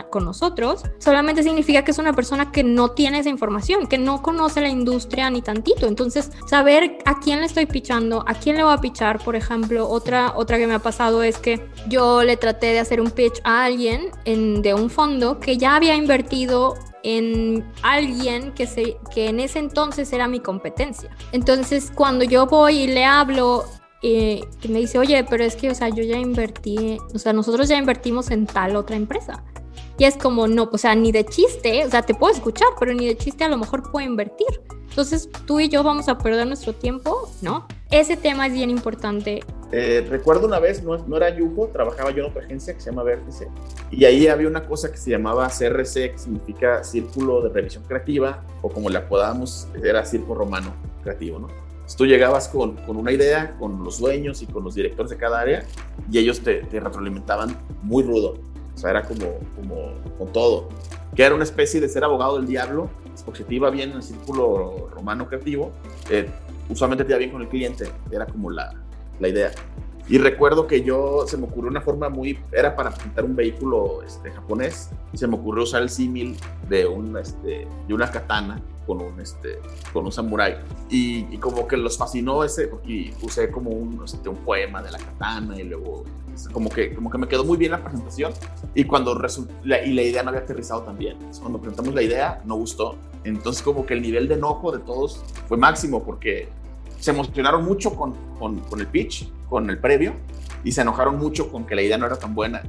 con 0.10 0.26
nosotros, 0.26 0.82
solamente 0.98 1.44
significa 1.44 1.84
que 1.84 1.92
es 1.92 2.00
una 2.00 2.14
persona 2.14 2.52
que 2.52 2.64
no 2.64 2.90
tiene 2.90 3.20
esa 3.20 3.30
información, 3.30 3.86
que 3.86 4.00
no 4.00 4.24
conoce 4.24 4.62
la 4.62 4.70
industria 4.70 5.30
ni 5.30 5.44
tantito. 5.44 5.86
Entonces, 5.86 6.32
saber 6.48 6.98
a 7.06 7.20
quién 7.20 7.42
le 7.42 7.46
estoy 7.46 7.68
pichando, 7.68 8.24
a 8.26 8.34
quién 8.34 8.58
le 8.58 8.64
voy 8.64 8.74
a 8.74 8.82
pichar, 8.82 9.24
por 9.24 9.36
ejemplo, 9.36 9.88
otra, 9.88 10.34
otra 10.36 10.58
que 10.58 10.66
me 10.66 10.74
ha 10.74 10.80
pasado 10.80 11.22
es 11.22 11.38
que 11.38 11.70
yo 11.88 12.24
le 12.24 12.36
traté 12.36 12.74
de 12.74 12.80
hacer 12.80 13.00
un 13.00 13.12
pitch 13.12 13.42
a 13.44 13.66
alguien 13.66 14.10
en, 14.26 14.64
de 14.64 14.74
un 14.74 14.90
fondo 14.90 15.40
que 15.40 15.60
ya 15.60 15.76
había 15.76 15.94
invertido 15.94 16.74
en 17.04 17.64
alguien 17.84 18.54
que, 18.54 18.66
se, 18.66 18.98
que 19.14 19.30
en 19.30 19.40
ese 19.40 19.60
entonces 19.60 20.12
era 20.12 20.28
mi 20.28 20.40
competencia. 20.40 21.16
Entonces, 21.32 21.92
cuando 21.94 22.26
yo 22.26 22.48
voy 22.48 22.80
y 22.80 22.88
le 22.88 23.06
hablo 23.06 23.66
y 24.02 24.44
me 24.70 24.80
dice, 24.80 25.00
oye, 25.00 25.26
pero 25.30 25.44
es 25.44 25.56
que, 25.56 25.70
o 25.70 25.76
sea, 25.76 25.90
yo 25.90 26.04
ya 26.04 26.18
invertí, 26.18 27.00
o 27.14 27.20
sea, 27.20 27.34
nosotros 27.34 27.68
ya 27.68 27.78
invertimos 27.78 28.30
en 28.32 28.46
tal 28.46 28.76
otra 28.76 28.96
empresa. 28.96 29.44
Y 29.98 30.04
es 30.04 30.16
como, 30.16 30.48
no, 30.48 30.70
o 30.72 30.78
sea, 30.78 30.94
ni 30.96 31.12
de 31.12 31.26
chiste, 31.26 31.84
o 31.86 31.90
sea, 31.90 32.04
te 32.04 32.14
puedo 32.14 32.32
escuchar, 32.32 32.68
pero 32.80 32.94
ni 32.94 33.08
de 33.08 33.18
chiste 33.18 33.44
a 33.44 33.50
lo 33.50 33.58
mejor 33.58 33.92
puedo 33.92 34.06
invertir. 34.06 34.62
Entonces, 34.90 35.30
tú 35.46 35.60
y 35.60 35.70
yo 35.70 35.84
vamos 35.84 36.08
a 36.08 36.18
perder 36.18 36.46
nuestro 36.48 36.74
tiempo, 36.74 37.32
¿no? 37.42 37.68
Ese 37.92 38.18
tema 38.18 38.48
es 38.48 38.54
bien 38.54 38.70
importante. 38.70 39.44
Eh, 39.72 40.06
recuerdo 40.10 40.48
una 40.48 40.60
vez, 40.60 40.84
no, 40.84 40.98
no 40.98 41.18
era 41.18 41.36
Yugo, 41.36 41.68
trabajaba 41.68 42.12
yo 42.12 42.24
en 42.24 42.30
otra 42.30 42.44
agencia 42.44 42.74
que 42.74 42.80
se 42.80 42.90
llama 42.90 43.04
Vértice, 43.04 43.50
y 43.92 44.06
ahí 44.06 44.28
había 44.28 44.48
una 44.48 44.66
cosa 44.66 44.92
que 44.92 44.98
se 44.98 45.12
llamaba 45.12 45.48
CRC, 45.50 46.12
que 46.12 46.18
significa 46.18 46.84
Círculo 46.84 47.42
de 47.42 47.50
Revisión 47.50 47.84
Creativa, 47.84 48.44
o 48.62 48.70
como 48.70 48.90
le 48.90 48.98
apodamos, 48.98 49.68
era 49.84 50.06
Círculo 50.06 50.40
Romano 50.40 50.74
Creativo, 51.04 51.40
¿no? 51.40 51.67
Tú 51.96 52.06
llegabas 52.06 52.50
con, 52.50 52.76
con, 52.78 52.98
una 52.98 53.12
idea, 53.12 53.56
con 53.60 53.84
los 53.84 54.00
dueños 54.00 54.42
y 54.42 54.48
con 54.48 54.64
los 54.64 54.76
directores 54.76 55.10
de 55.10 55.18
cada 55.18 55.40
área, 55.40 55.66
y 56.12 56.18
ellos 56.18 56.42
te, 56.42 56.64
te 56.64 56.80
retroalimentaban 56.80 57.58
muy 57.84 58.04
rudo. 58.04 58.38
O 58.76 58.78
sea, 58.78 58.92
era 58.92 59.04
como, 59.04 59.40
como 59.56 59.94
con 60.18 60.32
todo. 60.32 60.70
Que 61.16 61.24
era 61.24 61.34
una 61.34 61.44
especie 61.44 61.80
de 61.80 61.90
ser 61.90 62.04
abogado 62.04 62.38
del 62.38 62.48
diablo, 62.48 62.90
porque 63.26 63.44
te 63.44 63.56
iba 63.56 63.70
bien 63.70 63.92
en 63.92 63.98
el 63.98 64.04
círculo 64.04 64.90
romano 64.94 65.28
creativo, 65.28 65.72
eh, 66.10 66.30
usualmente 66.70 67.04
te 67.04 67.12
iba 67.12 67.20
bien 67.20 67.32
con 67.32 67.42
el 67.42 67.48
cliente, 67.48 67.90
era 68.12 68.26
como 68.26 68.52
la, 68.52 68.74
la 69.20 69.28
idea. 69.28 69.52
Y 70.10 70.18
recuerdo 70.18 70.68
que 70.68 70.84
yo, 70.84 71.26
se 71.28 71.38
me 71.38 71.46
ocurrió 71.46 71.70
una 71.70 71.82
forma 71.82 72.08
muy, 72.08 72.40
era 72.52 72.76
para 72.76 72.92
pintar 72.92 73.26
un 73.26 73.36
vehículo 73.36 74.02
este, 74.04 74.32
japonés, 74.32 74.90
y 75.12 75.18
se 75.18 75.28
me 75.28 75.36
ocurrió 75.36 75.64
usar 75.64 75.82
el 75.82 75.90
símil 75.90 76.38
de, 76.70 76.86
un, 76.86 77.18
este, 77.18 77.68
de 77.88 77.94
una 77.94 78.10
katana 78.10 78.62
con 78.86 79.02
un, 79.02 79.20
este, 79.20 79.60
con 79.92 80.06
un 80.06 80.12
samurái. 80.12 80.56
Y, 80.90 81.38
como 81.40 81.68
que 81.68 81.76
los 81.76 81.98
fascinó 81.98 82.44
ese, 82.44 82.70
porque 82.70 83.14
usé 83.22 83.52
como 83.52 83.70
un, 83.70 84.02
este, 84.06 84.30
un 84.30 84.38
poema 84.38 84.82
de 84.82 84.92
la 84.92 84.98
katana 84.98 85.60
y 85.60 85.66
luego 85.66 86.06
como 86.54 86.70
que, 86.70 86.94
como 86.94 87.10
que 87.10 87.18
me 87.18 87.28
quedó 87.28 87.44
muy 87.44 87.58
bien 87.58 87.72
la 87.72 87.84
presentación. 87.84 88.32
Y 88.76 88.86
cuando 88.86 89.20
la, 89.64 89.84
y 89.84 89.94
la 89.94 90.02
idea 90.04 90.24
no 90.24 90.30
había 90.30 90.42
aterrizado 90.42 90.84
también. 90.84 91.18
Cuando 91.40 91.60
presentamos 91.60 91.94
la 91.94 92.02
idea, 92.02 92.42
no 92.46 92.56
gustó. 92.56 92.96
Entonces 93.24 93.62
como 93.62 93.86
que 93.86 93.94
el 93.94 94.02
nivel 94.02 94.28
de 94.28 94.36
enojo 94.36 94.72
de 94.72 94.80
todos 94.80 95.24
fue 95.48 95.58
máximo 95.58 96.04
porque 96.04 96.48
se 97.00 97.12
emocionaron 97.12 97.66
mucho 97.66 97.96
con, 97.96 98.14
con, 98.40 98.60
con 98.62 98.80
el 98.80 98.88
pitch, 98.88 99.30
con 99.50 99.70
el 99.70 99.80
previo, 99.80 100.14
y 100.64 100.72
se 100.72 100.82
enojaron 100.82 101.18
mucho 101.18 101.52
con 101.52 101.66
que 101.66 101.76
la 101.76 101.82
idea 101.82 101.98
no 101.98 102.06
era 102.06 102.18
tan 102.18 102.36
buena. 102.36 102.64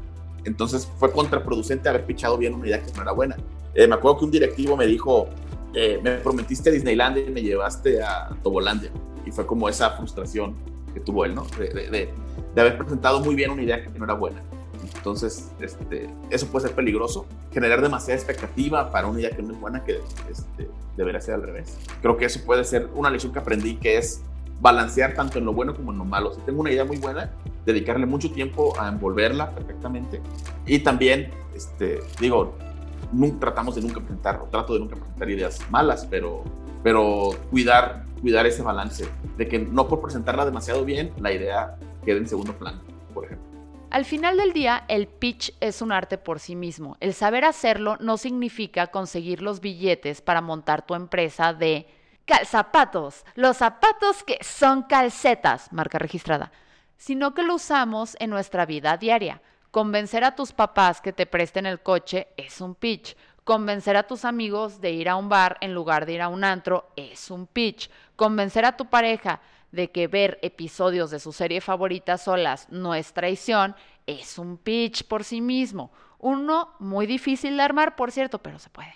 Entonces 0.45 0.88
fue 0.99 1.12
contraproducente 1.12 1.88
haber 1.88 2.05
pichado 2.07 2.38
bien 2.38 2.55
una 2.55 2.67
idea 2.67 2.83
que 2.83 2.93
no 2.93 3.03
era 3.03 3.12
buena. 3.12 3.37
Eh, 3.75 3.87
me 3.87 3.95
acuerdo 3.95 4.19
que 4.19 4.25
un 4.27 4.31
directivo 4.31 4.77
me 4.77 4.87
dijo, 4.87 5.29
eh, 5.75 6.01
me 6.03 6.12
prometiste 6.17 6.71
Disneylandia 6.71 7.25
y 7.27 7.31
me 7.31 7.43
llevaste 7.43 8.03
a 8.03 8.31
Tobolandia. 8.43 8.91
Y 9.27 9.31
fue 9.31 9.47
como 9.47 9.69
esa 9.69 9.91
frustración 9.91 10.55
que 10.95 11.01
tuvo 11.01 11.25
él, 11.25 11.35
¿no? 11.35 11.45
De, 11.59 11.69
de, 11.69 12.11
de, 12.55 12.61
haber 12.61 12.79
presentado 12.79 13.21
muy 13.21 13.35
bien 13.35 13.51
una 13.51 13.62
idea 13.62 13.83
que 13.83 13.91
no 13.99 14.05
era 14.05 14.14
buena. 14.14 14.43
Entonces, 14.99 15.51
este, 15.61 16.11
eso 16.31 16.47
puede 16.49 16.67
ser 16.67 16.77
peligroso. 16.77 17.27
Generar 17.53 17.81
demasiada 17.81 18.19
expectativa 18.19 18.91
para 18.91 19.07
una 19.07 19.21
idea 19.21 19.31
que 19.31 19.43
no 19.43 19.55
es 19.55 19.61
buena, 19.61 19.85
que 19.85 20.01
este, 20.31 20.69
debería 20.97 21.21
ser 21.21 21.35
al 21.35 21.43
revés. 21.43 21.79
Creo 22.03 22.17
que 22.17 22.27
eso 22.27 22.41
puede 22.45 22.65
ser 22.65 22.89
una 22.95 23.09
lección 23.09 23.33
que 23.33 23.39
aprendí, 23.39 23.77
que 23.77 23.97
es 23.97 24.23
balancear 24.61 25.15
tanto 25.15 25.39
en 25.39 25.45
lo 25.45 25.53
bueno 25.53 25.75
como 25.75 25.93
en 25.93 25.99
lo 25.99 26.05
malo. 26.05 26.35
Si 26.35 26.41
tengo 26.41 26.61
una 26.61 26.73
idea 26.73 26.85
muy 26.85 26.99
buena, 26.99 27.31
dedicarle 27.65 28.07
mucho 28.07 28.31
tiempo 28.33 28.79
a 28.79 28.89
envolverla 28.89 29.55
perfectamente. 29.55 30.21
Y 30.67 30.81
también, 30.81 31.31
este, 31.55 32.01
digo, 32.21 32.55
nunca 33.13 33.41
tratamos 33.41 33.77
de 33.77 33.83
nunca 33.83 34.01
presentar, 34.01 34.41
o 34.43 34.47
trato 34.47 34.75
de 34.75 34.81
nunca 34.81 34.97
presentar 34.97 35.31
ideas 35.31 35.61
malas, 35.71 36.07
pero, 36.11 36.43
pero 36.83 37.31
cuidar, 37.51 38.05
cuidar 38.21 38.47
ese 38.47 38.63
balance, 38.63 39.09
de 39.37 39.49
que 39.49 39.59
no 39.61 39.87
por 39.87 40.01
presentarla 40.01 40.45
demasiado 40.45 40.85
bien, 40.85 41.13
la 41.21 41.33
idea 41.33 41.77
quede 42.05 42.19
en 42.19 42.29
segundo 42.29 42.53
plano, 42.55 42.81
por 43.15 43.27
ejemplo. 43.27 43.48
Al 43.90 44.05
final 44.05 44.37
del 44.37 44.53
día, 44.53 44.85
el 44.88 45.07
pitch 45.07 45.55
es 45.61 45.81
un 45.81 45.92
arte 45.92 46.18
por 46.18 46.40
sí 46.40 46.55
mismo. 46.55 46.98
El 47.01 47.14
saber 47.14 47.46
hacerlo 47.46 47.96
no 48.01 48.18
significa 48.18 48.88
conseguir 48.88 49.40
los 49.40 49.61
billetes 49.61 50.20
para 50.20 50.42
montar 50.42 50.85
tu 50.85 50.94
empresa 50.94 51.55
de 51.55 51.87
calzapatos, 52.27 53.24
los 53.35 53.57
zapatos 53.57 54.22
que 54.24 54.37
son 54.42 54.83
calcetas, 54.83 55.72
marca 55.72 55.98
registrada, 55.98 56.53
sino 56.98 57.33
que 57.33 57.42
lo 57.42 57.55
usamos 57.55 58.14
en 58.20 58.29
nuestra 58.29 58.66
vida 58.66 58.98
diaria. 58.98 59.40
Convencer 59.70 60.22
a 60.22 60.37
tus 60.37 60.53
papás 60.53 61.01
que 61.01 61.14
te 61.14 61.24
presten 61.24 61.64
el 61.64 61.81
coche 61.81 62.29
es 62.37 62.61
un 62.61 62.74
pitch. 62.74 63.16
Convencer 63.42 63.96
a 63.96 64.07
tus 64.07 64.27
amigos 64.27 64.83
de 64.83 64.90
ir 64.90 65.09
a 65.09 65.16
un 65.16 65.31
bar 65.31 65.57
en 65.62 65.72
lugar 65.72 66.05
de 66.05 66.12
ir 66.12 66.20
a 66.20 66.29
un 66.29 66.44
antro 66.44 66.90
es 66.94 67.31
un 67.31 67.46
pitch. 67.46 67.90
Convencer 68.16 68.66
a 68.66 68.77
tu 68.77 68.90
pareja 68.90 69.40
de 69.73 69.91
que 69.91 70.07
ver 70.07 70.39
episodios 70.43 71.11
de 71.11 71.21
su 71.21 71.33
serie 71.33 71.61
favorita 71.61 72.19
solas 72.19 72.67
no 72.71 72.95
es 72.95 73.13
traición 73.13 73.75
es 74.07 74.39
un 74.39 74.57
pitch 74.57 75.05
por 75.05 75.23
sí 75.23 75.41
mismo. 75.41 75.93
Uno 76.19 76.75
muy 76.79 77.07
difícil 77.07 77.57
de 77.57 77.63
armar, 77.63 77.95
por 77.95 78.11
cierto, 78.11 78.39
pero 78.39 78.59
se 78.59 78.71
puede. 78.71 78.95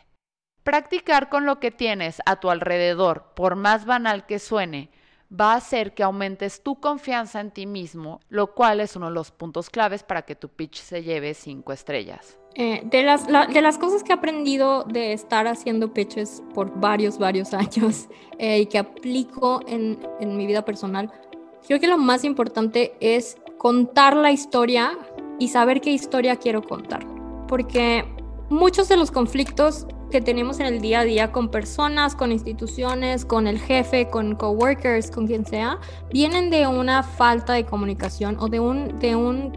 Practicar 0.65 1.29
con 1.29 1.45
lo 1.45 1.61
que 1.61 1.71
tienes 1.71 2.23
a 2.25 2.37
tu 2.37 2.51
alrededor, 2.51 3.33
por 3.35 3.57
más 3.57 3.85
banal 3.85 4.27
que 4.27 4.39
suene, 4.39 4.91
va 5.31 5.53
a 5.53 5.57
hacer 5.57 5.95
que 5.95 6.03
aumentes 6.03 6.63
tu 6.63 6.81
confianza 6.81 7.41
en 7.41 7.51
ti 7.51 7.67
mismo, 7.67 8.21
lo 8.29 8.55
cual 8.55 8.81
es 8.81 8.97
uno 8.97 9.07
de 9.07 9.15
los 9.15 9.31
puntos 9.31 9.71
claves 9.71 10.03
para 10.03 10.23
que 10.23 10.37
tu 10.37 10.49
pitch 10.49 10.81
se 10.81 11.03
lleve 11.03 11.35
cinco 11.35 11.73
estrellas. 11.73 12.39
Eh, 12.55 12.83
de, 12.85 13.03
las, 13.03 13.27
de 13.27 13.63
las 13.63 13.79
cosas 13.79 14.03
que 14.03 14.13
he 14.13 14.15
aprendido 14.15 14.85
de 14.85 15.15
estar 15.15 15.47
haciendo 15.47 15.93
pitches 15.93 16.43
por 16.53 16.79
varios, 16.79 17.19
varios 17.19 17.55
años 17.55 18.09
eh, 18.39 18.61
y 18.61 18.67
que 18.67 18.79
aplico 18.79 19.61
en, 19.67 19.99
en 20.21 20.37
mi 20.37 20.47
vida 20.47 20.65
personal, 20.65 21.11
creo 21.67 21.81
que 21.81 21.87
lo 21.87 21.99
más 21.99 22.25
importante 22.25 22.95
es 23.01 23.39
contar 23.59 24.17
la 24.17 24.33
historia 24.33 24.99
y 25.39 25.49
saber 25.49 25.81
qué 25.81 25.91
historia 25.91 26.37
quiero 26.37 26.63
contar. 26.63 27.07
Porque 27.49 28.05
muchos 28.51 28.89
de 28.89 28.97
los 28.97 29.11
conflictos 29.11 29.87
que 30.13 30.21
tenemos 30.21 30.61
en 30.61 30.67
el 30.67 30.81
día 30.81 31.01
a 31.01 31.05
día 31.05 31.33
con 31.33 31.51
personas, 31.51 32.15
con 32.15 32.31
instituciones, 32.31 33.25
con 33.25 33.47
el 33.47 33.59
jefe, 33.59 34.09
con 34.11 34.37
coworkers, 34.37 35.11
con 35.11 35.27
quien 35.27 35.45
sea, 35.47 35.81
vienen 36.13 36.51
de 36.51 36.67
una 36.67 37.03
falta 37.03 37.55
de 37.55 37.65
comunicación 37.65 38.37
o 38.39 38.49
de 38.49 38.61
un, 38.61 38.99
de 38.99 39.17
un 39.17 39.53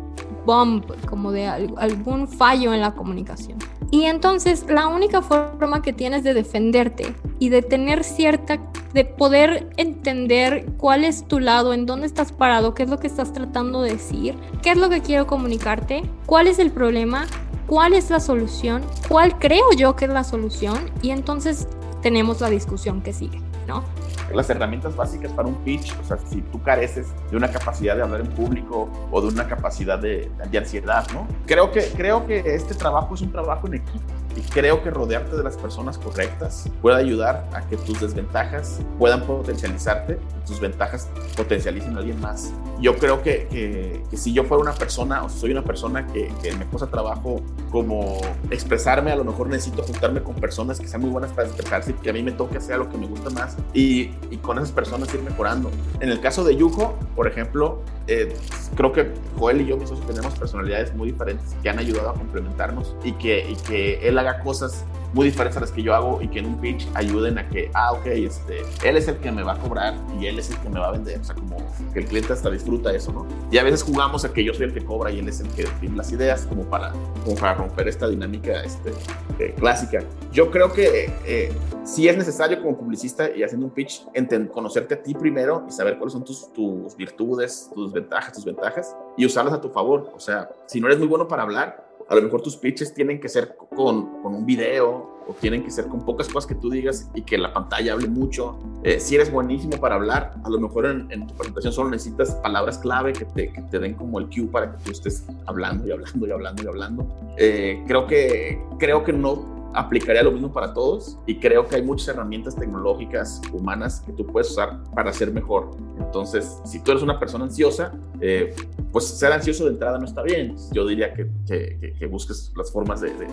bump, 0.46 0.86
como 1.06 1.32
de 1.32 1.48
algún 1.48 2.28
fallo 2.28 2.74
en 2.74 2.82
la 2.82 2.94
comunicación. 2.94 3.60
Y 3.92 4.04
entonces 4.04 4.66
la 4.68 4.88
única 4.88 5.22
forma 5.22 5.82
que 5.82 5.94
tienes 5.94 6.24
de 6.24 6.34
defenderte 6.34 7.16
y 7.40 7.50
de 7.50 7.62
tener 7.62 8.04
cierta, 8.04 8.60
de 8.94 9.06
poder 9.06 9.70
entender 9.78 10.66
cuál 10.78 11.04
es 11.04 11.28
tu 11.28 11.40
lado, 11.40 11.74
en 11.74 11.86
dónde 11.86 12.08
estás 12.08 12.32
parado, 12.32 12.74
qué 12.74 12.84
es 12.84 12.90
lo 12.90 13.00
que 13.00 13.08
estás 13.08 13.34
tratando 13.34 13.82
de 13.82 13.92
decir, 13.92 14.36
qué 14.62 14.72
es 14.72 14.78
lo 14.78 14.90
que 14.90 15.02
quiero 15.02 15.28
comunicarte, 15.28 16.04
cuál 16.26 16.48
es 16.48 16.60
el 16.60 16.72
problema 16.72 17.26
cuál 17.68 17.94
es 17.94 18.10
la 18.10 18.20
solución, 18.20 18.84
cuál 19.08 19.38
creo 19.40 19.72
yo 19.76 19.96
que 19.96 20.06
es 20.06 20.12
la 20.12 20.24
solución 20.24 20.92
y 21.02 21.12
entonces 21.12 21.68
tenemos 22.02 22.42
la 22.42 22.50
discusión 22.50 23.02
que 23.02 23.14
sigue, 23.14 23.42
¿no? 23.68 23.84
Las 24.34 24.50
herramientas 24.50 24.96
básicas 24.96 25.32
para 25.32 25.48
un 25.48 25.56
pitch, 25.64 25.94
o 26.02 26.04
sea, 26.04 26.18
si 26.18 26.42
tú 26.42 26.62
careces 26.62 27.08
de 27.30 27.38
una 27.38 27.50
capacidad 27.50 27.96
de 27.96 28.02
hablar 28.02 28.22
en 28.22 28.28
público 28.28 28.90
o 29.12 29.22
de 29.22 29.28
una 29.28 29.48
capacidad 29.48 30.00
de, 30.00 30.32
ansiedad, 30.58 31.06
¿no? 31.14 31.28
Creo 31.46 31.72
que, 31.72 31.82
creo 31.96 32.26
que 32.26 32.40
este 32.56 32.74
trabajo 32.74 33.16
es 33.16 33.22
un 33.22 33.32
trabajo 33.32 33.68
en 33.68 33.76
equipo 33.76 34.04
y 34.36 34.42
creo 34.42 34.84
que 34.84 34.90
rodearte 34.90 35.36
de 35.36 35.44
las 35.44 35.58
personas 35.58 35.98
correctas 35.98 36.70
puede 36.82 36.98
ayudar 36.98 37.50
a 37.54 37.62
que 37.68 37.78
tus 37.78 38.00
desventajas 38.00 38.80
puedan 39.00 39.22
potencializarte 39.22 40.20
y 40.42 40.48
tus 40.48 40.60
ventajas 40.60 41.10
potencialicen 41.36 41.96
a 41.96 42.00
alguien 42.00 42.20
más. 42.20 42.54
Yo 42.80 42.96
creo 42.98 43.24
que, 43.24 43.48
que, 43.50 44.18
si 44.18 44.34
yo 44.34 44.44
fuera 44.44 44.62
una 44.62 44.74
persona 44.74 45.24
o 45.24 45.30
soy 45.30 45.52
una 45.52 45.64
persona 45.64 46.06
que, 46.08 46.32
que 46.42 46.54
me 46.54 46.66
cuesta 46.66 46.88
trabajo 46.88 47.42
como 47.72 48.20
expresarme, 48.52 49.12
a 49.12 49.16
lo 49.16 49.24
mejor 49.24 49.48
necesito 49.48 49.84
juntarme 49.84 50.22
con 50.22 50.36
personas 50.36 50.80
que 50.80 50.88
sean 50.88 51.02
muy 51.02 51.10
buenas 51.10 51.32
para 51.32 51.48
expresarse 51.48 51.92
y 51.92 51.94
que 51.94 52.10
a 52.10 52.14
mí 52.14 52.22
me 52.22 52.32
toque 52.32 52.58
hacer 52.58 52.78
lo 52.78 52.90
que 52.90 52.98
me 52.98 53.08
gusta 53.08 53.30
más 53.30 53.56
y, 53.74 54.12
y 54.30 54.38
con 54.42 54.58
esas 54.58 54.72
personas 54.72 55.14
ir 55.14 55.22
mejorando. 55.22 55.72
En 56.00 56.10
el 56.10 56.20
caso 56.20 56.44
de 56.44 56.56
Yujo, 56.56 56.96
por 57.16 57.28
ejemplo, 57.28 57.82
eh, 58.08 58.36
creo 58.76 58.92
que 58.92 59.12
Joel 59.38 59.62
y 59.62 59.66
yo, 59.66 59.78
mis 59.78 59.90
socios, 59.90 60.06
tenemos 60.08 60.38
personalidades 60.38 60.94
muy 60.94 61.12
diferentes 61.12 61.56
que 61.64 61.70
han 61.70 61.80
ayudado 61.80 62.10
a 62.10 62.14
complementarnos 62.14 62.96
y 63.04 63.14
que, 63.14 63.50
y 63.50 63.56
que 63.56 64.08
él 64.08 64.18
haga 64.28 64.40
cosas 64.42 64.86
muy 65.16 65.28
diferentes 65.28 65.56
a 65.58 65.62
las 65.62 65.72
que 65.72 65.82
yo 65.82 65.96
hago 65.96 66.22
y 66.22 66.28
que 66.28 66.40
en 66.40 66.48
un 66.48 66.60
pitch 66.60 66.88
ayuden 66.94 67.38
a 67.38 67.48
que, 67.48 67.72
ah, 67.74 67.94
ok, 67.94 68.06
este, 68.08 68.62
él 68.84 68.98
es 68.98 69.08
el 69.08 69.16
que 69.18 69.32
me 69.32 69.44
va 69.44 69.54
a 69.54 69.58
cobrar 69.58 69.96
y 70.20 70.26
él 70.28 70.38
es 70.40 70.50
el 70.50 70.58
que 70.58 70.70
me 70.70 70.78
va 70.78 70.90
a 70.90 70.92
vender. 70.92 71.22
O 71.22 71.24
sea, 71.24 71.36
como 71.36 71.56
que 71.94 72.00
el 72.00 72.06
cliente 72.06 72.34
hasta 72.34 72.50
disfruta 72.50 72.94
eso, 72.94 73.14
¿no? 73.14 73.26
Y 73.50 73.58
a 73.58 73.64
veces 73.64 73.82
jugamos 73.82 74.26
a 74.26 74.34
que 74.34 74.44
yo 74.44 74.54
soy 74.54 74.66
el 74.66 74.74
que 74.74 74.84
cobra 74.84 75.12
y 75.12 75.20
él 75.20 75.30
es 75.30 75.40
el 75.40 75.48
que 75.50 75.64
tiene 75.80 75.96
las 75.96 76.12
ideas, 76.12 76.46
como 76.46 76.64
para, 76.64 76.92
como 77.24 77.36
para 77.38 77.54
romper 77.54 77.88
esta 77.88 78.10
dinámica 78.10 78.62
este, 78.62 78.92
eh, 79.40 79.54
clásica. 79.58 80.04
Yo 80.34 80.52
creo 80.52 80.74
que 80.74 81.10
eh, 81.26 81.54
si 81.86 82.10
es 82.10 82.18
necesario 82.18 82.62
como 82.62 82.78
publicista 82.78 83.34
y 83.34 83.42
haciendo 83.44 83.68
un 83.68 83.72
pitch, 83.72 84.06
conocerte 84.52 84.96
a 84.96 85.02
ti 85.02 85.14
primero 85.14 85.64
y 85.70 85.72
saber 85.72 85.98
cuáles 85.98 86.12
son 86.12 86.26
tus, 86.26 86.52
tus 86.52 86.96
virtudes, 86.98 87.70
tus 87.74 87.94
ventajas, 87.94 88.34
tus 88.34 88.44
ventajas 88.44 88.94
y 89.16 89.26
usarlas 89.26 89.54
a 89.54 89.62
tu 89.62 89.70
favor. 89.70 90.12
O 90.14 90.20
sea, 90.20 90.50
si 90.66 90.82
no 90.82 90.88
eres 90.88 91.00
muy 91.00 91.08
bueno 91.08 91.26
para 91.26 91.44
hablar, 91.44 91.85
a 92.10 92.16
lo 92.16 92.22
mejor 92.22 92.42
tus 92.42 92.56
pitches 92.58 92.94
tienen 92.94 93.20
que 93.20 93.30
ser 93.30 93.56
con, 93.56 94.22
con, 94.22 94.36
un 94.36 94.46
video 94.46 95.16
o 95.28 95.34
tienen 95.40 95.64
que 95.64 95.72
ser 95.72 95.88
con 95.88 96.06
pocas 96.06 96.28
cosas 96.28 96.48
que 96.48 96.56
tú 96.56 96.70
digas 96.70 97.10
y 97.16 97.24
que 97.24 97.38
la 97.38 97.52
pantalla 97.52 97.94
hable 97.94 98.08
mucho. 98.08 98.60
Eh, 98.84 99.00
si 99.00 99.16
eres 99.16 99.32
buenísimo 99.32 99.78
para 99.80 99.96
hablar, 99.96 100.36
a 100.44 100.50
lo 100.50 100.60
mejor 100.60 100.86
en, 100.86 101.28
tu 101.28 101.34
presentación 101.34 101.74
solo 101.74 101.90
necesitas 101.90 102.36
palabras 102.36 102.78
clave 102.78 103.14
que 103.14 103.26
te, 103.26 103.52
que 103.52 103.62
te, 103.64 103.80
den 103.80 103.96
como 103.96 104.20
el 104.20 104.28
cue 104.28 104.48
para 104.52 104.72
que 104.72 104.84
tú 104.84 104.92
estés 104.92 105.26
hablando 105.48 105.88
y 105.88 105.92
hablando 105.92 106.28
y 106.28 106.32
hablando 106.32 106.64
y 106.64 106.68
hablando. 106.68 107.08
Eh, 107.38 107.84
creo, 107.88 108.06
que, 108.06 108.62
creo 108.78 109.04
que 109.04 109.14
no 109.14 109.72
aplicaría 109.74 110.24
lo 110.24 110.32
mismo 110.32 110.54
para 110.54 110.74
todos 110.74 111.18
y 111.26 111.40
creo 111.40 111.68
que 111.68 111.76
hay 111.76 111.82
muchas 111.82 112.10
herramientas 112.10 112.56
tecnológicas 112.56 113.42
humanas 113.52 114.02
que 114.06 114.14
tú 114.14 114.26
puedes 114.26 114.52
usar 114.52 114.84
para 114.94 115.12
ser 115.12 115.32
mejor. 115.32 115.72
Entonces, 116.06 116.62
si 116.66 116.80
tú 116.80 116.92
eres 116.92 117.04
una 117.04 117.20
persona 117.20 117.46
ansiosa, 117.46 117.92
eh, 118.22 118.56
pues 118.92 119.06
ser 119.06 119.34
ansioso 119.34 119.66
de 119.66 119.72
entrada 119.72 119.98
no 119.98 120.06
está 120.06 120.22
bien. 120.22 120.56
Yo 120.72 120.86
diría 120.86 121.14
que, 121.14 121.30
que, 121.46 122.06
busques 122.06 122.54
las 122.56 122.72
formas 122.72 123.02
de, 123.02 123.14
de, 123.14 123.28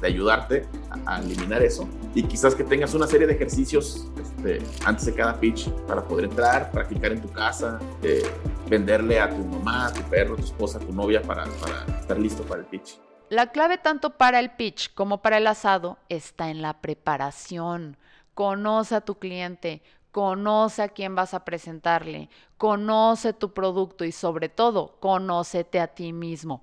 de, 0.00 0.06
ayudarte 0.06 0.66
a, 1.06 1.20
eliminar 1.20 1.62
eso 1.62 1.88
y 2.14 2.22
quizás 2.24 2.54
que 2.54 2.64
tengas 2.64 2.94
una 2.94 3.06
serie 3.06 3.26
de 3.26 3.34
ejercicios 3.34 4.10
este, 4.20 4.58
antes 4.84 5.06
de 5.06 5.14
cada 5.14 5.38
pitch 5.38 5.68
para 5.86 6.02
poder 6.02 6.24
entrar, 6.24 6.72
practicar 6.72 7.12
en 7.12 7.20
tu 7.20 7.28
casa, 7.28 7.78
eh, 8.02 8.22
venderle 8.68 9.20
a 9.20 9.28
tu 9.28 9.44
mamá, 9.44 9.86
a 9.86 9.92
tu 9.92 10.02
perro, 10.10 10.34
a 10.34 10.36
tu 10.38 10.44
esposa, 10.44 10.78
a 10.78 10.80
tu 10.80 10.92
novia 10.92 11.22
para, 11.22 11.44
para 11.44 12.00
estar 12.00 12.18
listo 12.18 12.42
para 12.42 12.62
el 12.62 12.66
pitch. 12.66 12.98
La 13.28 13.52
clave 13.52 13.78
tanto 13.78 14.16
para 14.16 14.40
el 14.40 14.50
pitch 14.50 14.92
como 14.94 15.22
para 15.22 15.38
el 15.38 15.46
asado 15.46 15.98
está 16.08 16.50
en 16.50 16.62
la 16.62 16.80
preparación. 16.80 17.96
Conoce 18.34 18.96
a 18.96 19.00
tu 19.02 19.20
cliente, 19.20 19.82
conoce 20.12 20.82
a 20.82 20.88
quién 20.88 21.14
vas 21.14 21.34
a 21.34 21.44
presentarle, 21.44 22.28
conoce 22.58 23.32
tu 23.32 23.52
producto 23.52 24.04
y 24.04 24.12
sobre 24.12 24.48
todo, 24.48 24.96
conócete 25.00 25.80
a 25.80 25.88
ti 25.88 26.12
mismo. 26.12 26.62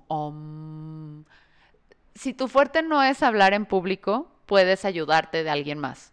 Si 2.14 2.34
tu 2.34 2.48
fuerte 2.48 2.82
no 2.82 3.02
es 3.02 3.22
hablar 3.22 3.54
en 3.54 3.66
público, 3.66 4.28
puedes 4.46 4.84
ayudarte 4.84 5.44
de 5.44 5.50
alguien 5.50 5.78
más. 5.78 6.12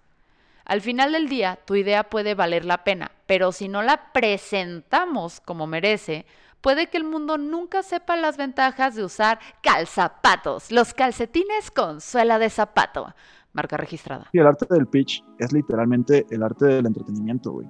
Al 0.66 0.82
final 0.82 1.12
del 1.12 1.30
día, 1.30 1.60
tu 1.66 1.76
idea 1.76 2.10
puede 2.10 2.34
valer 2.34 2.66
la 2.66 2.84
pena, 2.84 3.12
pero 3.28 3.52
si 3.52 3.68
no 3.68 3.84
la 3.84 4.12
presentamos 4.12 5.40
como 5.40 5.68
merece, 5.68 6.26
puede 6.62 6.88
que 6.88 6.98
el 6.98 7.04
mundo 7.04 7.38
nunca 7.38 7.84
sepa 7.84 8.16
las 8.16 8.38
ventajas 8.38 8.96
de 8.96 9.04
usar 9.04 9.40
calzapatos, 9.62 10.72
los 10.72 10.96
calcetines 10.96 11.70
con 11.70 12.02
suela 12.02 12.40
de 12.40 12.50
zapato. 12.50 13.14
Marca 13.56 13.78
registrada. 13.78 14.28
Y 14.34 14.40
el 14.40 14.48
arte 14.48 14.66
del 14.70 14.86
pitch 14.86 15.24
es 15.40 15.54
literalmente 15.54 16.26
el 16.30 16.44
arte 16.44 16.66
del 16.66 16.86
entretenimiento, 16.86 17.54
güey. 17.54 17.68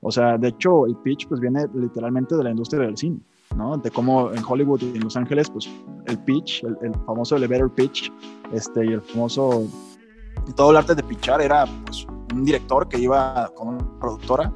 O 0.00 0.10
sea, 0.10 0.38
de 0.38 0.48
hecho, 0.48 0.86
el 0.86 0.96
pitch 0.96 1.28
pues 1.28 1.40
viene 1.40 1.66
literalmente 1.74 2.36
de 2.36 2.44
la 2.44 2.50
industria 2.50 2.86
del 2.86 2.96
cine, 2.96 3.20
¿no? 3.54 3.76
De 3.76 3.90
cómo 3.90 4.32
en 4.32 4.42
Hollywood 4.42 4.80
y 4.80 4.96
en 4.96 5.04
Los 5.04 5.14
Ángeles, 5.16 5.50
pues 5.50 5.68
el 6.06 6.18
pitch, 6.20 6.64
el, 6.64 6.94
famoso 7.04 7.36
elevator 7.36 7.70
pitch, 7.74 8.10
este, 8.52 8.86
y 8.86 8.92
el 8.92 9.02
famoso, 9.02 9.64
todo 10.54 10.70
el 10.70 10.78
arte 10.78 10.94
de 10.94 11.02
pitchar 11.02 11.42
era 11.42 11.66
pues 11.84 12.06
un 12.32 12.44
director 12.44 12.88
que 12.88 12.98
iba 12.98 13.50
con 13.54 13.68
una 13.68 13.98
productora 14.00 14.52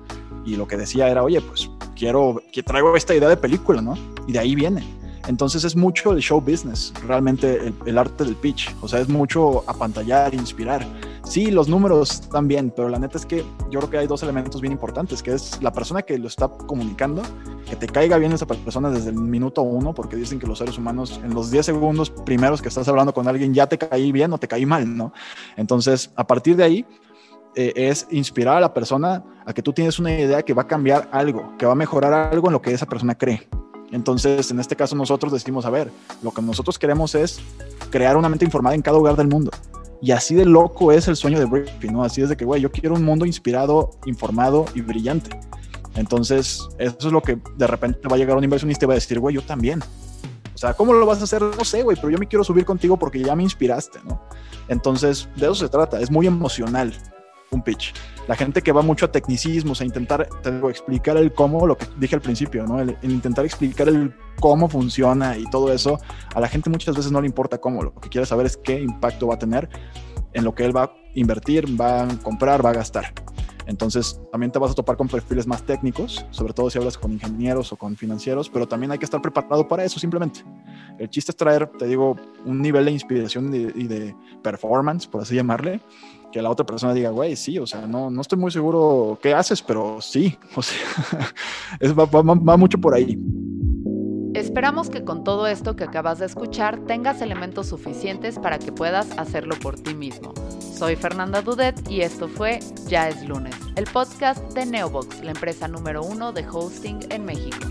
y 0.46 0.56
lo 0.56 0.66
que 0.66 0.78
decía 0.78 1.08
era, 1.10 1.22
oye, 1.22 1.42
pues 1.42 1.70
quiero, 1.94 2.40
que 2.52 2.62
traigo 2.62 2.96
esta 2.96 3.14
idea 3.14 3.28
de 3.28 3.36
película, 3.36 3.82
¿no? 3.82 3.94
Y 4.26 4.32
de 4.32 4.38
ahí 4.38 4.54
viene. 4.54 4.82
Entonces 5.26 5.64
es 5.64 5.76
mucho 5.76 6.12
el 6.12 6.20
show 6.20 6.40
business, 6.40 6.92
realmente 7.06 7.72
el, 7.86 7.98
arte 7.98 8.24
del 8.24 8.36
pitch. 8.36 8.74
O 8.80 8.88
sea, 8.88 9.00
es 9.00 9.08
mucho 9.08 9.64
apantallar, 9.68 10.34
inspirar. 10.34 10.84
Sí, 11.24 11.50
los 11.50 11.68
números 11.68 12.22
también, 12.30 12.72
pero 12.74 12.88
la 12.88 12.98
neta 12.98 13.18
es 13.18 13.26
que 13.26 13.44
yo 13.70 13.80
creo 13.80 13.90
que 13.90 13.98
hay 13.98 14.06
dos 14.06 14.22
elementos 14.22 14.60
bien 14.60 14.72
importantes, 14.72 15.22
que 15.22 15.34
es 15.34 15.62
la 15.62 15.72
persona 15.72 16.02
que 16.02 16.18
lo 16.18 16.26
está 16.26 16.48
comunicando, 16.48 17.22
que 17.68 17.76
te 17.76 17.86
caiga 17.86 18.16
bien 18.18 18.32
esa 18.32 18.46
persona 18.46 18.90
desde 18.90 19.10
el 19.10 19.16
minuto 19.16 19.62
uno, 19.62 19.94
porque 19.94 20.16
dicen 20.16 20.38
que 20.38 20.46
los 20.46 20.58
seres 20.58 20.78
humanos 20.78 21.20
en 21.22 21.34
los 21.34 21.50
10 21.50 21.66
segundos 21.66 22.10
primeros 22.10 22.62
que 22.62 22.68
estás 22.68 22.88
hablando 22.88 23.12
con 23.12 23.28
alguien 23.28 23.54
ya 23.54 23.66
te 23.66 23.78
caí 23.78 24.12
bien 24.12 24.32
o 24.32 24.38
te 24.38 24.48
caí 24.48 24.66
mal, 24.66 24.96
¿no? 24.96 25.12
Entonces, 25.56 26.10
a 26.16 26.26
partir 26.26 26.56
de 26.56 26.64
ahí, 26.64 26.86
eh, 27.56 27.72
es 27.74 28.06
inspirar 28.10 28.56
a 28.56 28.60
la 28.60 28.72
persona 28.72 29.24
a 29.44 29.52
que 29.52 29.62
tú 29.62 29.72
tienes 29.72 29.98
una 29.98 30.12
idea 30.12 30.42
que 30.42 30.54
va 30.54 30.62
a 30.62 30.66
cambiar 30.66 31.08
algo, 31.12 31.56
que 31.58 31.66
va 31.66 31.72
a 31.72 31.76
mejorar 31.76 32.12
algo 32.12 32.48
en 32.48 32.52
lo 32.52 32.62
que 32.62 32.72
esa 32.72 32.86
persona 32.86 33.16
cree. 33.16 33.48
Entonces, 33.92 34.50
en 34.50 34.60
este 34.60 34.76
caso 34.76 34.94
nosotros 34.94 35.32
decimos, 35.32 35.66
a 35.66 35.70
ver, 35.70 35.90
lo 36.22 36.30
que 36.32 36.42
nosotros 36.42 36.78
queremos 36.78 37.14
es 37.14 37.40
crear 37.90 38.16
una 38.16 38.28
mente 38.28 38.44
informada 38.44 38.74
en 38.74 38.82
cada 38.82 38.96
lugar 38.96 39.16
del 39.16 39.28
mundo. 39.28 39.50
Y 40.02 40.12
así 40.12 40.34
de 40.34 40.46
loco 40.46 40.92
es 40.92 41.08
el 41.08 41.16
sueño 41.16 41.38
de 41.38 41.44
Briefing, 41.44 41.92
¿no? 41.92 42.04
Así 42.04 42.22
es 42.22 42.28
de 42.28 42.36
que, 42.36 42.44
güey, 42.44 42.62
yo 42.62 42.70
quiero 42.70 42.94
un 42.94 43.04
mundo 43.04 43.26
inspirado, 43.26 43.90
informado 44.06 44.64
y 44.74 44.80
brillante. 44.80 45.38
Entonces, 45.94 46.66
eso 46.78 46.96
es 46.98 47.12
lo 47.12 47.20
que 47.20 47.38
de 47.56 47.66
repente 47.66 48.08
va 48.08 48.16
a 48.16 48.18
llegar 48.18 48.36
un 48.36 48.44
inversionista 48.44 48.84
y 48.84 48.88
va 48.88 48.94
a 48.94 48.96
decir, 48.96 49.18
güey, 49.18 49.34
yo 49.34 49.42
también. 49.42 49.80
O 50.54 50.58
sea, 50.58 50.72
¿cómo 50.74 50.92
lo 50.92 51.04
vas 51.04 51.20
a 51.20 51.24
hacer? 51.24 51.42
No 51.42 51.64
sé, 51.64 51.82
güey, 51.82 51.96
pero 51.96 52.10
yo 52.10 52.18
me 52.18 52.26
quiero 52.26 52.44
subir 52.44 52.64
contigo 52.64 52.96
porque 52.98 53.22
ya 53.22 53.34
me 53.34 53.42
inspiraste, 53.42 53.98
¿no? 54.04 54.22
Entonces, 54.68 55.28
de 55.36 55.46
eso 55.46 55.54
se 55.54 55.68
trata, 55.68 56.00
es 56.00 56.10
muy 56.10 56.26
emocional 56.26 56.94
un 57.50 57.62
pitch. 57.62 57.94
La 58.28 58.36
gente 58.36 58.62
que 58.62 58.72
va 58.72 58.82
mucho 58.82 59.06
a 59.06 59.12
tecnicismos, 59.12 59.80
a 59.80 59.84
intentar 59.84 60.28
explicar 60.68 61.16
el 61.16 61.32
cómo, 61.32 61.66
lo 61.66 61.76
que 61.76 61.86
dije 61.98 62.14
al 62.14 62.20
principio, 62.20 62.64
¿no? 62.66 62.80
El, 62.80 62.96
intentar 63.02 63.44
explicar 63.44 63.88
el 63.88 64.14
cómo 64.38 64.68
funciona 64.68 65.36
y 65.36 65.44
todo 65.50 65.72
eso, 65.72 65.98
a 66.34 66.40
la 66.40 66.48
gente 66.48 66.70
muchas 66.70 66.96
veces 66.96 67.12
no 67.12 67.20
le 67.20 67.26
importa 67.26 67.58
cómo, 67.58 67.82
lo 67.82 67.94
que 67.94 68.08
quiere 68.08 68.26
saber 68.26 68.46
es 68.46 68.56
qué 68.56 68.80
impacto 68.80 69.26
va 69.26 69.34
a 69.34 69.38
tener 69.38 69.68
en 70.32 70.44
lo 70.44 70.54
que 70.54 70.64
él 70.64 70.76
va 70.76 70.84
a 70.84 70.92
invertir, 71.14 71.80
va 71.80 72.04
a 72.04 72.08
comprar, 72.22 72.64
va 72.64 72.70
a 72.70 72.74
gastar. 72.74 73.12
Entonces, 73.70 74.20
también 74.32 74.50
te 74.50 74.58
vas 74.58 74.72
a 74.72 74.74
topar 74.74 74.96
con 74.96 75.06
perfiles 75.06 75.46
más 75.46 75.62
técnicos, 75.62 76.26
sobre 76.30 76.52
todo 76.52 76.68
si 76.70 76.78
hablas 76.78 76.98
con 76.98 77.12
ingenieros 77.12 77.72
o 77.72 77.76
con 77.76 77.96
financieros, 77.96 78.50
pero 78.50 78.66
también 78.66 78.90
hay 78.90 78.98
que 78.98 79.04
estar 79.04 79.22
preparado 79.22 79.68
para 79.68 79.84
eso 79.84 80.00
simplemente. 80.00 80.44
El 80.98 81.08
chiste 81.08 81.30
es 81.30 81.36
traer, 81.36 81.68
te 81.78 81.86
digo, 81.86 82.16
un 82.44 82.60
nivel 82.60 82.86
de 82.86 82.90
inspiración 82.90 83.54
y 83.54 83.84
de 83.84 84.16
performance, 84.42 85.06
por 85.06 85.22
así 85.22 85.36
llamarle, 85.36 85.80
que 86.32 86.42
la 86.42 86.50
otra 86.50 86.66
persona 86.66 86.92
diga, 86.92 87.10
güey, 87.10 87.36
sí, 87.36 87.60
o 87.60 87.66
sea, 87.66 87.86
no, 87.86 88.10
no 88.10 88.20
estoy 88.20 88.40
muy 88.40 88.50
seguro 88.50 89.16
qué 89.22 89.34
haces, 89.34 89.62
pero 89.62 90.00
sí, 90.00 90.36
o 90.56 90.62
sea, 90.62 90.80
es, 91.78 91.96
va, 91.96 92.06
va 92.06 92.56
mucho 92.56 92.76
por 92.76 92.94
ahí. 92.94 93.16
Esperamos 94.34 94.90
que 94.90 95.04
con 95.04 95.24
todo 95.24 95.48
esto 95.48 95.74
que 95.74 95.84
acabas 95.84 96.20
de 96.20 96.26
escuchar 96.26 96.78
tengas 96.86 97.20
elementos 97.20 97.66
suficientes 97.66 98.38
para 98.38 98.60
que 98.60 98.70
puedas 98.70 99.10
hacerlo 99.18 99.56
por 99.60 99.78
ti 99.80 99.94
mismo. 99.94 100.32
Soy 100.60 100.94
Fernanda 100.94 101.42
Dudet 101.42 101.90
y 101.90 102.02
esto 102.02 102.28
fue 102.28 102.60
Ya 102.86 103.08
es 103.08 103.26
lunes, 103.28 103.56
el 103.74 103.84
podcast 103.84 104.40
de 104.54 104.66
Neobox, 104.66 105.24
la 105.24 105.32
empresa 105.32 105.66
número 105.66 106.04
uno 106.04 106.32
de 106.32 106.46
hosting 106.48 107.00
en 107.10 107.24
México. 107.24 107.66